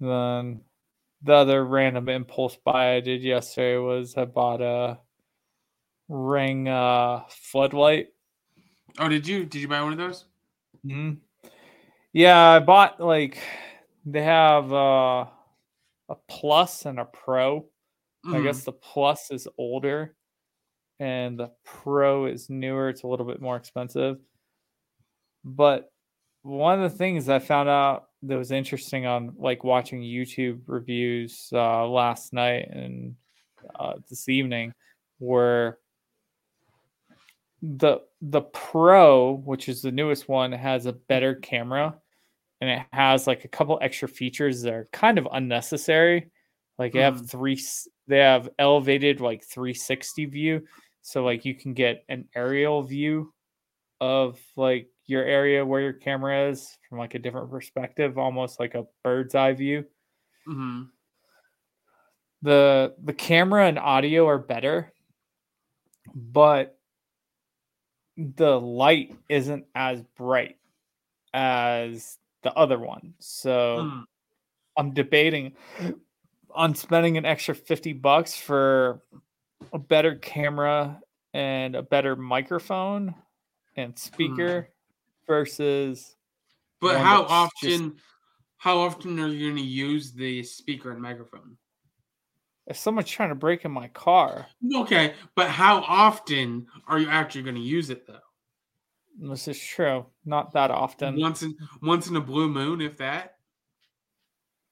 [0.00, 0.62] Then
[1.22, 4.98] the other random impulse buy I did yesterday was I bought a
[6.08, 8.08] ring uh floodlight.
[8.98, 10.26] Oh, did you did you buy one of those?
[10.82, 11.12] hmm
[12.12, 13.38] Yeah, I bought like
[14.04, 15.26] they have uh
[16.08, 17.66] a plus and a pro.
[18.26, 18.42] I Mhm.
[18.44, 20.14] guess the plus is older
[21.00, 22.88] and the pro is newer.
[22.88, 24.18] It's a little bit more expensive.
[25.44, 25.90] But
[26.42, 31.48] one of the things I found out that was interesting on like watching YouTube reviews
[31.52, 33.16] uh, last night and
[33.78, 34.72] uh, this evening
[35.18, 35.78] were
[37.62, 41.98] the the pro, which is the newest one, has a better camera
[42.60, 46.30] and it has like a couple extra features that are kind of unnecessary.
[46.78, 47.60] Like they have three,
[48.08, 50.66] they have elevated like 360 view,
[51.02, 53.34] so like you can get an aerial view
[54.00, 58.74] of like your area where your camera is from like a different perspective, almost like
[58.74, 59.86] a bird's eye view.
[60.46, 60.92] Mhm.
[62.42, 64.92] the The camera and audio are better,
[66.14, 66.78] but
[68.16, 70.58] the light isn't as bright
[71.34, 73.14] as the other one.
[73.18, 73.78] So.
[73.80, 74.04] Mm.
[74.74, 75.52] I'm debating
[76.50, 79.02] on spending an extra 50 bucks for
[79.70, 80.98] a better camera
[81.34, 83.14] and a better microphone
[83.76, 84.70] and speaker
[85.26, 86.16] versus
[86.80, 88.04] But how often just-
[88.56, 91.58] how often are you going to use the speaker and microphone?
[92.66, 94.46] If someone's trying to break in my car.
[94.74, 98.18] Okay, but how often are you actually going to use it though?
[99.30, 100.06] This is true.
[100.24, 101.20] Not that often.
[101.20, 103.36] Once in once in a blue moon, if that.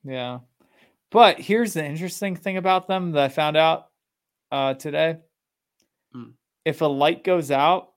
[0.04, 0.38] Yeah.
[1.10, 3.86] But here's the interesting thing about them that I found out
[4.52, 5.16] uh, today.
[6.12, 6.30] Hmm.
[6.64, 7.88] If a light goes out,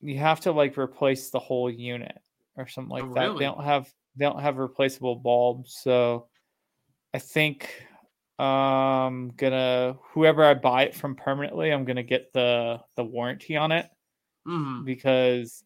[0.00, 2.18] you have to like replace the whole unit
[2.56, 3.20] or something like Oh, that.
[3.20, 3.38] really?
[3.38, 6.26] They don't have they don't have replaceable bulbs, so
[7.14, 7.70] I think
[8.40, 13.72] um gonna whoever I buy it from permanently, I'm gonna get the the warranty on
[13.72, 13.86] it.
[14.46, 15.64] Hmm because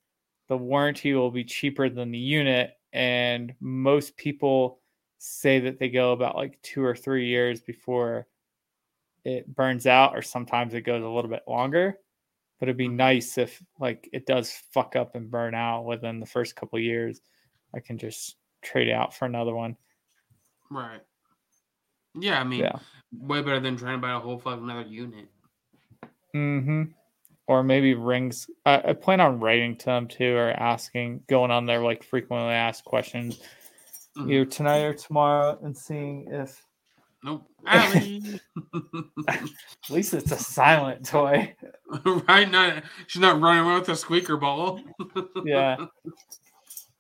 [0.49, 4.81] the warranty will be cheaper than the unit and most people
[5.19, 8.27] say that they go about like two or three years before
[9.25, 11.99] it burns out or sometimes it goes a little bit longer.
[12.61, 16.27] But it'd be nice if like it does fuck up and burn out within the
[16.27, 17.21] first couple years.
[17.75, 19.77] I can just trade it out for another one.
[20.71, 21.01] Right.
[22.15, 22.79] Yeah, I mean, yeah
[23.21, 25.29] way better than trying to buy a whole fucking another unit.
[26.35, 26.83] mm-hmm
[27.47, 31.67] or maybe rings I, I plan on writing to them too or asking going on
[31.67, 33.41] their like frequently asked questions
[34.17, 34.33] Mhm.
[34.33, 36.61] either tonight or tomorrow and seeing if
[37.23, 37.47] Nope.
[37.67, 38.31] At
[39.91, 41.55] least it's a silent toy.
[42.29, 42.51] right?
[42.51, 44.81] Not she's not running around with a squeaker ball.
[45.45, 45.77] Yeah.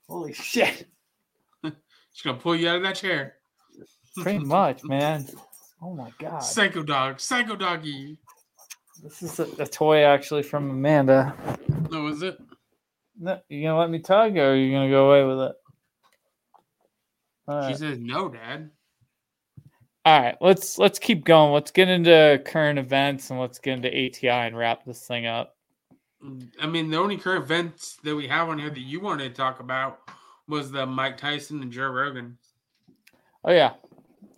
[0.09, 0.87] Holy shit.
[1.65, 3.37] She's gonna pull you out of that chair.
[4.23, 5.27] Pretty much, man.
[5.83, 6.41] Oh my god.
[6.41, 8.19] Psycho dog, psycho doggy.
[9.03, 11.35] This is a, a toy actually from Amanda.
[11.91, 12.39] No, is it?
[13.19, 15.57] No, you gonna let me tug or are you gonna go away with it?
[17.47, 17.77] All She right.
[17.77, 18.71] says no, Dad.
[20.07, 21.53] All right, let's let's keep going.
[21.53, 25.57] Let's get into current events and let's get into ATI and wrap this thing up.
[26.25, 29.29] Mm, I mean, the only current events that we have on here that you wanted
[29.29, 30.01] to talk about
[30.49, 32.37] was the Mike Tyson and Joe Rogan.
[33.45, 33.73] Oh yeah.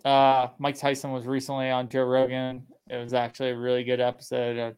[0.05, 2.65] Uh Mike Tyson was recently on Joe Rogan.
[2.89, 4.57] It was actually a really good episode.
[4.57, 4.73] I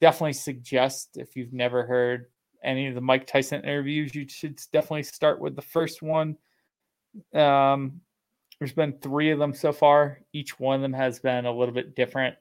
[0.00, 2.26] definitely suggest if you've never heard
[2.64, 6.36] any of the Mike Tyson interviews, you should definitely start with the first one.
[7.34, 8.00] Um
[8.58, 10.20] there's been three of them so far.
[10.32, 12.36] Each one of them has been a little bit different.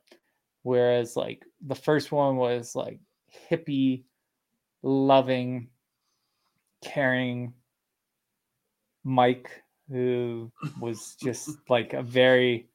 [0.64, 3.00] Whereas like the first one was like
[3.52, 4.04] hippie,
[4.82, 5.70] loving,
[6.84, 7.54] caring
[9.04, 9.50] Mike
[9.90, 12.68] who was just like a very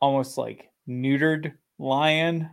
[0.00, 2.50] almost like neutered lion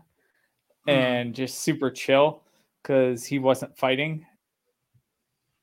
[0.87, 0.91] Mhm.
[0.93, 2.43] and just super chill
[2.81, 4.25] because he wasn't fighting.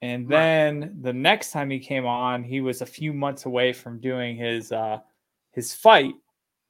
[0.03, 4.01] And then the next time he came on, he was a few months away from
[4.01, 5.01] doing his uh
[5.53, 6.14] his fight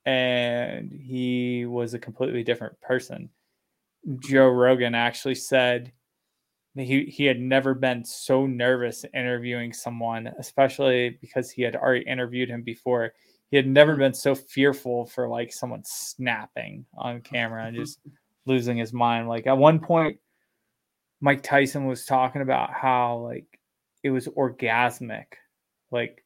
[0.05, 3.29] and he was a completely different person.
[4.21, 5.93] Joe Rogan actually said
[6.77, 12.51] he he had never been so nervous interviewing someone, especially because he had already interviewed
[12.51, 13.13] him before.
[13.51, 14.01] He had never mm-hmm.
[14.03, 18.01] been so fearful for like someone snapping on camera and just
[18.47, 19.29] losing his mind.
[19.29, 20.19] Like at one point,
[21.21, 23.47] Mike Tyson was talking about how like
[24.03, 25.27] it was orgasmic,
[25.91, 26.25] like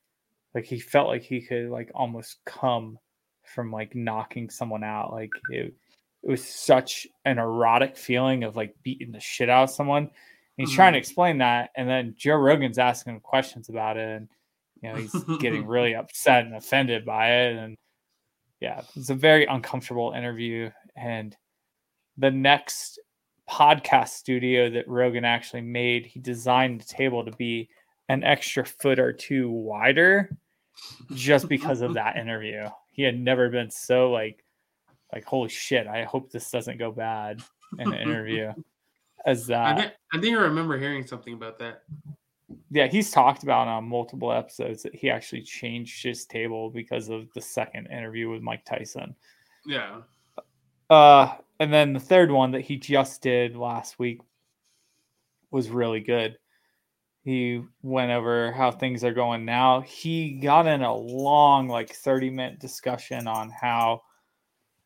[0.55, 2.99] like he felt like he could like almost come
[3.45, 5.13] from like knocking someone out.
[5.13, 5.75] Like it,
[6.23, 10.11] it was such an erotic feeling of like beating the shit out of someone.
[10.61, 10.77] He's mm-hmm.
[10.77, 14.29] trying to explain that, and then Joe Rogan's asking him questions about it, and
[14.83, 17.79] you know he's getting really upset and offended by it, and
[18.61, 20.71] yeah, it's a very uncomfortable interview.
[20.95, 21.35] And
[22.19, 22.99] the next
[23.49, 27.71] podcast studio that Rogan actually made, he designed the table to be
[28.11, 30.37] an extra foot or two wider
[31.15, 32.67] just because of that interview.
[32.91, 34.45] He had never been so like
[35.11, 37.41] like holy shit, I hope this doesn't go bad
[37.79, 38.53] in an interview
[39.27, 41.83] as I think, I think I remember hearing something about that.
[42.71, 47.29] Yeah, he's talked about on multiple episodes that he actually changed his table because of
[47.35, 49.15] the second interview with Mike Tyson.
[49.67, 50.03] Yeah.
[50.89, 54.21] Uh, and then the third one that he just did last week
[55.51, 56.37] was really good.
[57.23, 59.83] He went over how things are going now.
[59.83, 64.03] He got in a long, like 30 minute discussion on how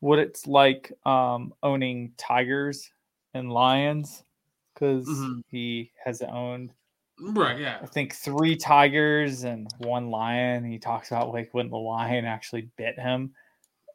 [0.00, 2.90] what it's like um, owning tigers
[3.34, 4.22] and lions
[4.74, 5.42] because Mhm.
[5.48, 6.72] he has owned
[7.20, 7.60] Right.
[7.60, 7.78] Yeah.
[7.80, 10.64] I think three tigers and one lion.
[10.64, 13.32] He talks about like when the lion actually bit him,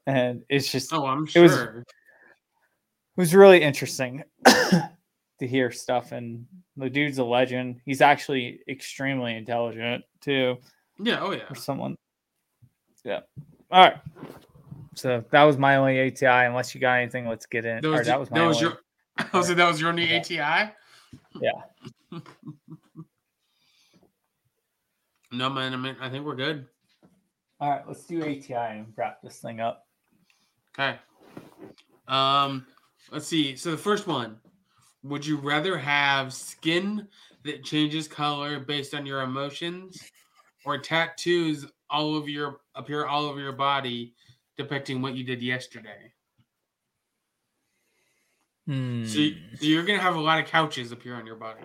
[0.08, 1.44] and it's just Oh, I'm It sure.
[1.44, 1.86] was- it
[3.18, 6.14] was really interesting to hear stuff.
[6.14, 7.82] And the dude's a legend.
[7.84, 10.58] He's actually extremely intelligent too,
[10.98, 11.20] yeah.
[11.20, 11.46] Oh, yeah.
[11.50, 11.98] for someone.
[13.04, 13.22] Yeah.
[13.70, 13.98] All right.
[14.96, 16.46] So that was my only ATI.
[16.46, 17.82] Unless you got anything, let's get in.
[17.82, 18.70] That or was, that was my that was only.
[18.70, 18.80] your.
[19.34, 20.20] I was that was your new Yeah.
[20.20, 20.74] ATI.
[21.42, 22.20] Yeah.
[25.32, 26.66] No man, I mean I think we're good.
[27.60, 29.86] All right, let's do ATI and wrap this thing up.
[30.74, 30.98] Okay.
[32.08, 32.66] Um,
[33.12, 33.56] let's see.
[33.56, 34.40] So the first one,
[35.04, 37.08] would you rather have skin
[37.44, 40.02] that changes color based on your emotions,
[40.66, 44.16] or tattoos all over your appear all over your body
[44.58, 46.12] depicting what you did yesterday?
[48.70, 49.56] So, you, Hmm.
[49.56, 51.62] so you're gonna have a lot of couches appear on your body.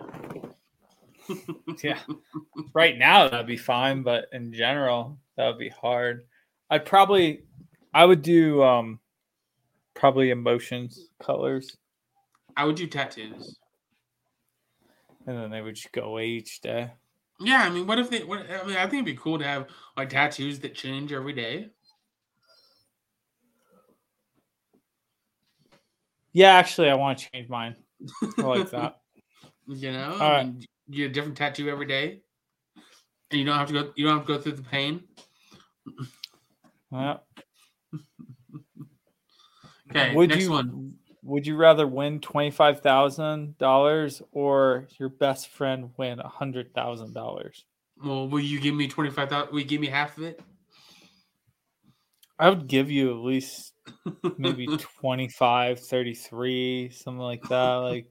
[1.82, 1.98] yeah
[2.74, 6.26] right now that'd be fine but in general that would be hard
[6.70, 7.44] i'd probably
[7.94, 8.98] i would do um
[9.94, 11.76] probably emotions colors
[12.56, 13.58] I would do tattoos.
[15.26, 16.90] and then they would just go away each day
[17.40, 18.22] Yeah, I mean, what if they?
[18.22, 21.32] What, I mean, I think it'd be cool to have like tattoos that change every
[21.32, 21.70] day.
[26.34, 27.74] Yeah actually i want to change mine
[28.38, 28.96] i like that
[29.66, 32.20] You know, All I mean, you get a different tattoo every day,
[33.30, 33.92] and you don't have to go.
[33.96, 35.02] You don't have to go through the pain.
[36.92, 37.16] yeah.
[39.90, 40.94] Okay, would next you one.
[41.22, 47.62] would you rather win $25000 or your best friend win a $100000
[48.02, 49.52] Well, will you give me twenty five thousand?
[49.52, 50.40] Will you give me half of it?
[52.38, 53.73] i would give you at least
[54.38, 58.06] maybe 25 33 something like that like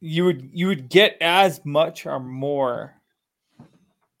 [0.00, 2.94] you would you would get as much or more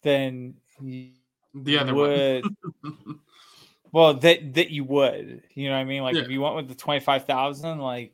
[0.02, 3.20] than the other would one.
[3.92, 6.22] well that that you would you know what i mean like Yeah.
[6.22, 8.12] if you went with the 25000 like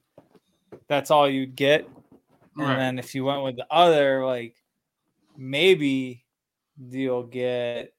[0.88, 1.88] that's all you'd get
[2.58, 2.76] and Right.
[2.76, 4.54] then if you went with the other like
[5.36, 6.24] maybe
[6.78, 7.94] you'll get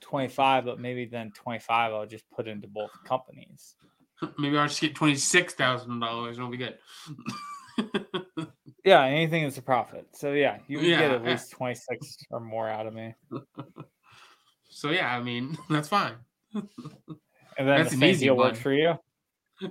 [0.00, 3.76] 25 but maybe then 25 i'll just put into both companies
[4.38, 6.78] Maybe I'll just get twenty six thousand dollars and it'll be good.
[8.84, 10.06] Yeah, anything is a profit.
[10.12, 11.30] So yeah, you would get at yeah.
[11.30, 13.16] least twenty six or more out of me.
[14.70, 16.14] so yeah, I mean that's fine.
[16.54, 16.62] And
[17.58, 18.54] then That's the an easy deal one.
[18.54, 18.96] for you.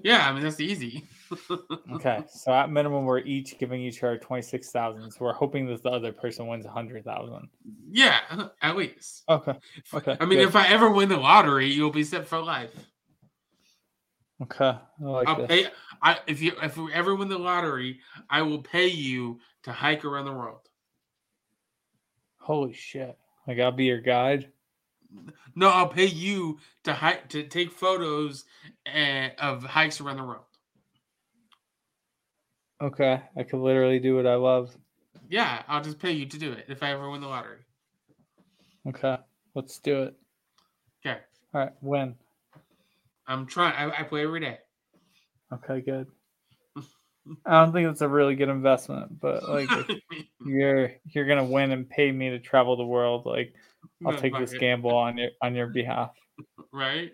[0.03, 1.03] Yeah, I mean that's easy.
[1.93, 5.11] Okay, so at minimum, we're each giving each other twenty six thousand.
[5.11, 7.49] So we're hoping that the other person wins a hundred thousand.
[7.91, 9.23] Yeah, uh, at least.
[9.29, 9.53] Okay,
[9.93, 10.17] okay.
[10.19, 10.47] I mean, good.
[10.47, 12.71] if I ever win the lottery, you'll be set for life.
[14.41, 15.67] okay, I like I'll pay.
[16.01, 20.03] I if you if we ever win the lottery, I will pay you to hike
[20.03, 20.67] around the world.
[22.39, 23.15] Holy shit!
[23.47, 24.51] Like I'll be your guide.
[25.55, 28.45] No, I'll pay you to hike to take photos
[28.93, 30.43] uh, of hikes around the world.
[32.81, 34.75] Okay, I could literally do what I love.
[35.29, 37.59] Yeah, I'll just pay you to do it if I ever win the lottery.
[38.87, 39.17] Okay,
[39.55, 40.15] let's do it.
[41.05, 41.19] Okay.
[41.53, 42.15] All right, when?
[43.27, 43.73] I'm trying.
[43.73, 44.59] I, I play every day.
[45.53, 46.07] Okay, good.
[47.45, 49.69] I don't think it's a really good investment, but like
[50.45, 53.55] you're you're gonna win and pay me to travel the world, like
[54.05, 56.11] I'll take this gamble on your on your behalf.
[56.71, 57.11] Right.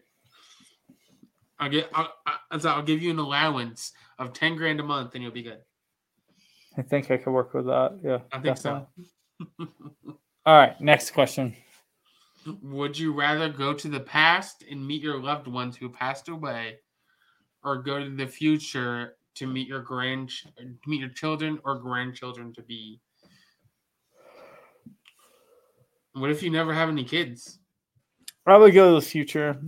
[1.60, 1.90] I'll get.
[1.94, 5.32] I'll, I- so I'll give you an allowance of ten grand a month, and you'll
[5.32, 5.60] be good.
[6.78, 8.00] I think I could work with that.
[8.04, 8.88] Yeah, I think so.
[10.46, 11.56] All right, next question.
[12.64, 16.80] Would you rather go to the past and meet your loved ones who passed away,
[17.64, 22.54] or go to the future to meet your grand to meet your children or grandchildren
[22.54, 23.00] to be?
[26.14, 27.60] What if you never have any kids?
[28.46, 29.62] Probably go to the future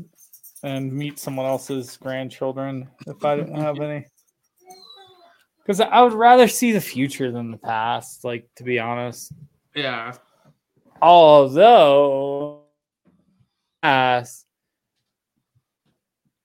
[0.64, 4.06] and meet someone else's grandchildren if I didn't have any.
[5.66, 8.26] Because I would rather see the future than the past.
[8.26, 9.32] Like to be honest,
[9.74, 10.12] Yeah,
[11.02, 12.64] although
[13.82, 14.46] past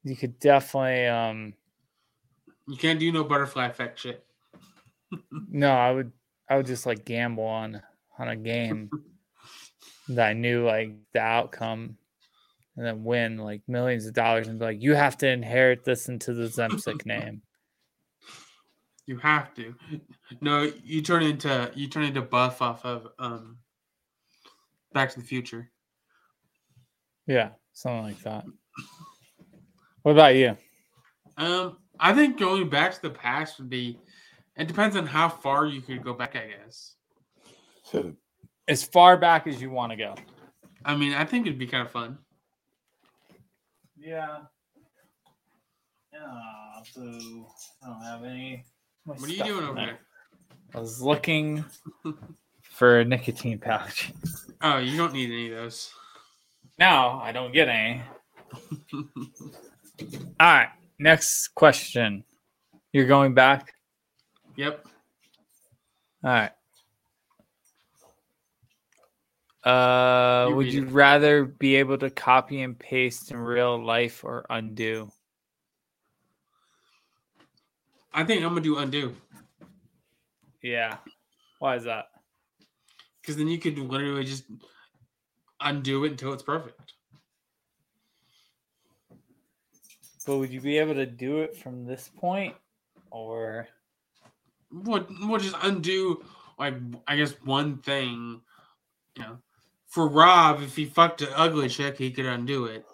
[0.05, 1.53] you could definitely um
[2.69, 4.25] you can't do no butterfly effect shit.
[5.49, 6.13] no i would
[6.49, 7.83] i would just like gamble on
[8.21, 8.89] on a game
[10.09, 11.97] that i knew like the outcome
[12.77, 16.09] and then win like millions of dollars and be like you have to inherit this
[16.09, 17.43] into the zemsic name
[19.07, 19.75] You have to.
[20.43, 23.57] No, you turn into you turn into Biff off of um
[24.93, 25.71] Back to the Future.
[27.27, 28.45] yeah something like that
[30.03, 30.57] what about you
[31.39, 33.99] Um, I think going back to the past would be.
[34.57, 36.37] It depends on how far you could go back.
[36.37, 36.97] I guess.
[38.69, 40.15] As far back as you want to go
[40.85, 42.19] I mean, I think it'd be kind of fun.
[43.99, 44.39] yeah
[46.15, 47.03] uh, so
[47.83, 48.65] i don't have any
[49.05, 49.99] What are you doing over there?
[50.75, 51.65] I was looking
[52.63, 54.13] for a nicotine pouch.
[54.61, 55.91] Oh, you don't need any of those.
[56.79, 58.03] No, I don't get any.
[60.03, 62.25] All right, next question.
[62.93, 63.73] You're going back?
[64.57, 64.87] Yep.
[66.25, 66.51] All right.
[69.69, 70.89] Uh, You would you it.
[70.89, 75.13] rather be able to copy and paste in real life or undo?
[78.13, 79.15] I think I'm gonna do undo
[80.63, 80.99] Yeah.
[81.59, 82.07] Why is that?
[83.21, 84.45] because then you could literally just
[85.61, 86.95] undo it until it's perfect.
[90.27, 92.55] But would you be able to do it from this point
[93.11, 93.69] or
[94.71, 95.09] What?
[95.21, 96.25] We'll just undo
[96.59, 96.75] like
[97.07, 98.41] I guess one thing.
[99.17, 99.39] You know,
[99.89, 102.85] for Rob, if he fucked an ugly chick, he could undo it.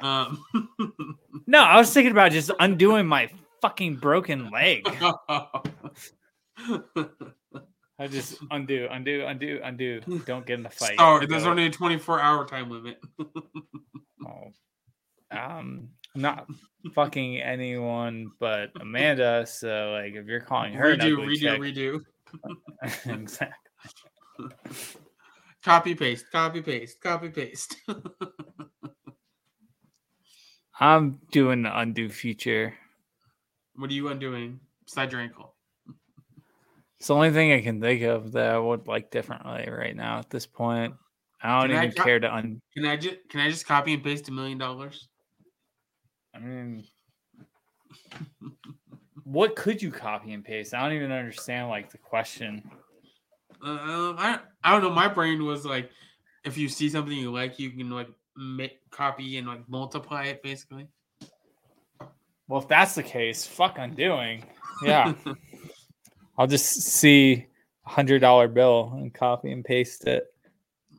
[0.00, 0.44] Um,
[1.46, 3.30] No, I was thinking about just undoing my
[3.62, 4.86] fucking broken leg.
[7.98, 10.00] I just undo, undo, undo, undo.
[10.26, 10.98] Don't get in the fight.
[10.98, 13.00] Sorry, there's only a 24 hour time limit.
[14.26, 14.50] Oh.
[15.30, 16.46] Um, I'm not
[16.94, 19.46] fucking anyone but Amanda.
[19.46, 22.00] So, like, if you're calling her redo, redo, chick- redo.
[23.14, 24.50] exactly.
[25.62, 27.76] Copy paste, copy paste, copy paste.
[30.80, 32.74] I'm doing the undo feature.
[33.74, 35.54] what are you undoing besides your ankle?
[36.98, 40.18] It's the only thing I can think of that I would like differently right now
[40.18, 40.94] at this point.
[41.40, 42.60] I don't Can I even co- care to un.
[42.74, 45.08] Can I just can I just copy and paste a million dollars?
[46.34, 46.84] I mean,
[49.24, 50.74] what could you copy and paste?
[50.74, 52.68] I don't even understand like the question.
[53.64, 54.90] Uh, I I don't know.
[54.90, 55.90] My brain was like,
[56.44, 60.42] if you see something you like, you can like make copy and like multiply it
[60.42, 60.86] basically.
[62.46, 64.44] Well, if that's the case, fuck undoing.
[64.82, 65.12] Yeah,
[66.38, 67.46] I'll just see
[67.86, 70.24] a hundred dollar bill and copy and paste it,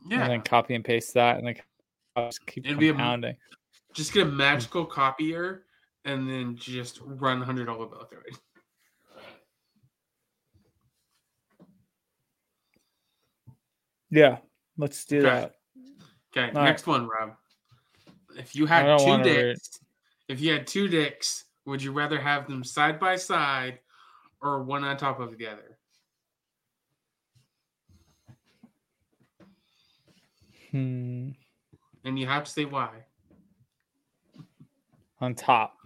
[0.08, 1.60] Yeah, and then copy and paste that, and
[2.14, 3.36] I'll just keep It'd be a compounding.
[3.94, 5.64] just get a magical copier
[6.04, 8.38] and then just run a hundred dollar bill through it.
[14.10, 14.38] Yeah,
[14.76, 15.28] let's do Okay.
[15.28, 15.54] that.
[16.36, 16.64] Okay, All right.
[16.70, 17.36] next one, Rob.
[18.36, 19.80] If you had two dicks,
[20.28, 23.80] if you had two dicks, would you rather have them side by side
[24.40, 25.78] or one on top of the other?
[30.70, 31.30] Hmm.
[32.04, 32.90] And you have to say why.
[35.20, 35.76] On top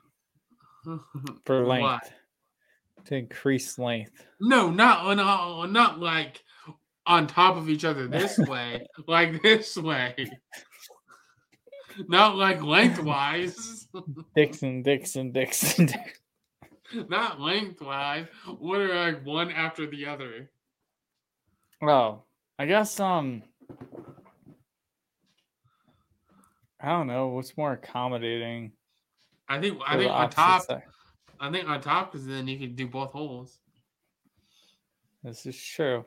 [1.45, 1.81] for Why?
[1.81, 2.12] length
[3.07, 4.27] to increase length.
[4.41, 6.43] No, not no, not like
[7.07, 10.14] on top of each other this way, like this way.
[12.09, 13.86] Not like lengthwise.
[14.34, 15.90] Dixon, Dixon, Dixon.
[17.09, 18.26] Not lengthwise.
[18.59, 20.50] What are like one after the other?
[21.82, 22.22] Oh,
[22.59, 23.42] I guess um
[26.80, 28.72] I don't know what's more accommodating.
[29.48, 30.62] I think I think on top.
[30.62, 30.82] sex.
[31.40, 33.59] I think on top because then you can do both holes
[35.22, 36.05] This is true.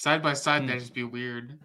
[0.00, 0.62] Side by side.
[0.62, 0.66] Hmm.
[0.68, 1.58] That'd just be weird.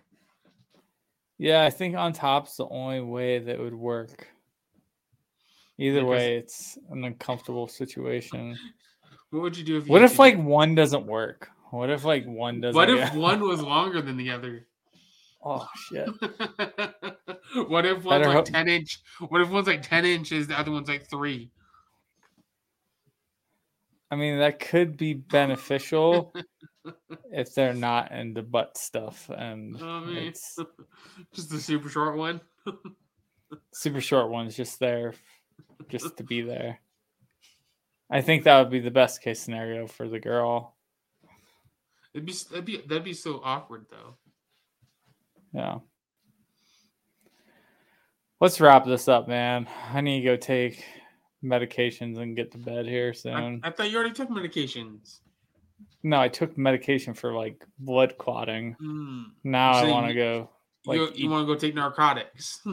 [1.37, 4.27] Yeah, I think on top's the only way that would work.
[5.77, 8.57] Either Because- way, it's an uncomfortable situation.
[9.31, 9.85] What would you do if?
[9.87, 11.49] You What if like one doesn't work?
[11.71, 12.75] What if like one doesn't?
[12.75, 14.65] What if one was longer than the other?
[15.43, 16.07] Oh shit!
[17.67, 18.99] what if one's Better like hope- ten inch?
[19.27, 20.47] What if one's like ten inches?
[20.47, 21.49] The other one's like three.
[24.09, 26.31] I mean, that could be beneficial
[27.31, 30.57] if they're not into butt stuff and Oh it's
[31.33, 32.41] just the super short one.
[33.73, 35.13] super short ones just there,
[35.89, 36.79] just to be there.
[38.09, 40.75] I think that would be the best case scenario for the girl.
[42.13, 44.15] It'd be that'd be that'd be so awkward though.
[45.53, 45.79] Yeah.
[48.41, 49.67] Let's wrap this up, man.
[49.93, 50.83] I need to go take
[51.43, 53.61] medications and get to bed here I, soon.
[53.63, 55.19] I thought you already took medications.
[56.03, 58.75] No, I took medication for like blood clotting.
[58.79, 59.23] Hmm.
[59.43, 60.49] Now So I want to go.
[60.85, 62.59] Like, you you want to go take narcotics?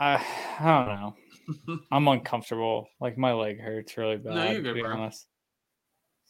[0.00, 0.24] I,
[0.58, 1.78] I don't know.
[1.92, 2.88] I'm uncomfortable.
[3.00, 4.34] Like my leg hurts really bad.
[4.34, 4.92] No, you're to good, be bro.
[4.92, 5.26] honest.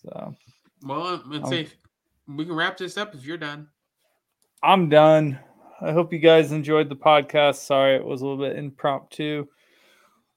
[0.02, 0.34] So
[0.82, 1.68] well, let's Um, say
[2.26, 3.68] we can wrap this up if you're done.
[4.62, 5.38] I'm done.
[5.80, 7.56] I hope you guys enjoyed the podcast.
[7.56, 9.46] Sorry it was a little bit impromptu.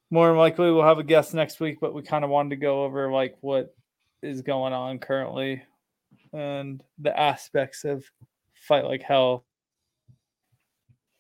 [0.10, 2.56] More than likely we'll have a guest next week, but we kind of wanted to
[2.58, 3.76] go over like what
[4.24, 5.64] is going on currently
[6.34, 8.04] and the aspects of
[8.56, 9.46] fight like hell.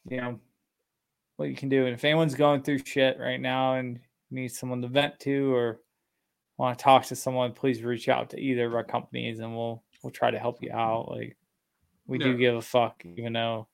[0.09, 0.39] You know,
[1.37, 1.85] what you can do.
[1.85, 3.99] And if anyone's going through shit right now and
[4.31, 5.79] needs someone to vent to or
[6.57, 9.83] want to talk to someone, please reach out to either of our companies and we'll
[10.01, 11.09] we'll try to help you out.
[11.09, 11.37] Like
[12.07, 13.67] we do give a fuck, even though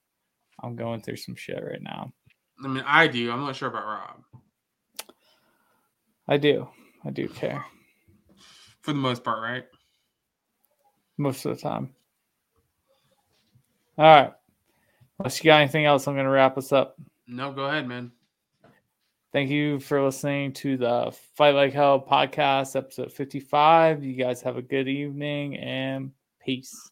[0.62, 2.14] I'm going through some shit right now.
[2.64, 3.32] I mean, I do.
[3.32, 5.16] I'm not sure about Rob
[6.28, 6.68] I do.
[7.06, 7.66] I do care
[8.90, 9.66] for the most part, right?
[11.20, 11.90] most of the time.
[13.98, 14.34] All right.
[15.20, 16.96] Unless you got anything else, I'm going to wrap us up.
[17.28, 18.12] No, go ahead, man.
[19.32, 24.04] Thank you for listening to the Fight Like Hell podcast, episode 55.
[24.04, 26.12] You guys have a good evening and
[26.44, 26.90] peace.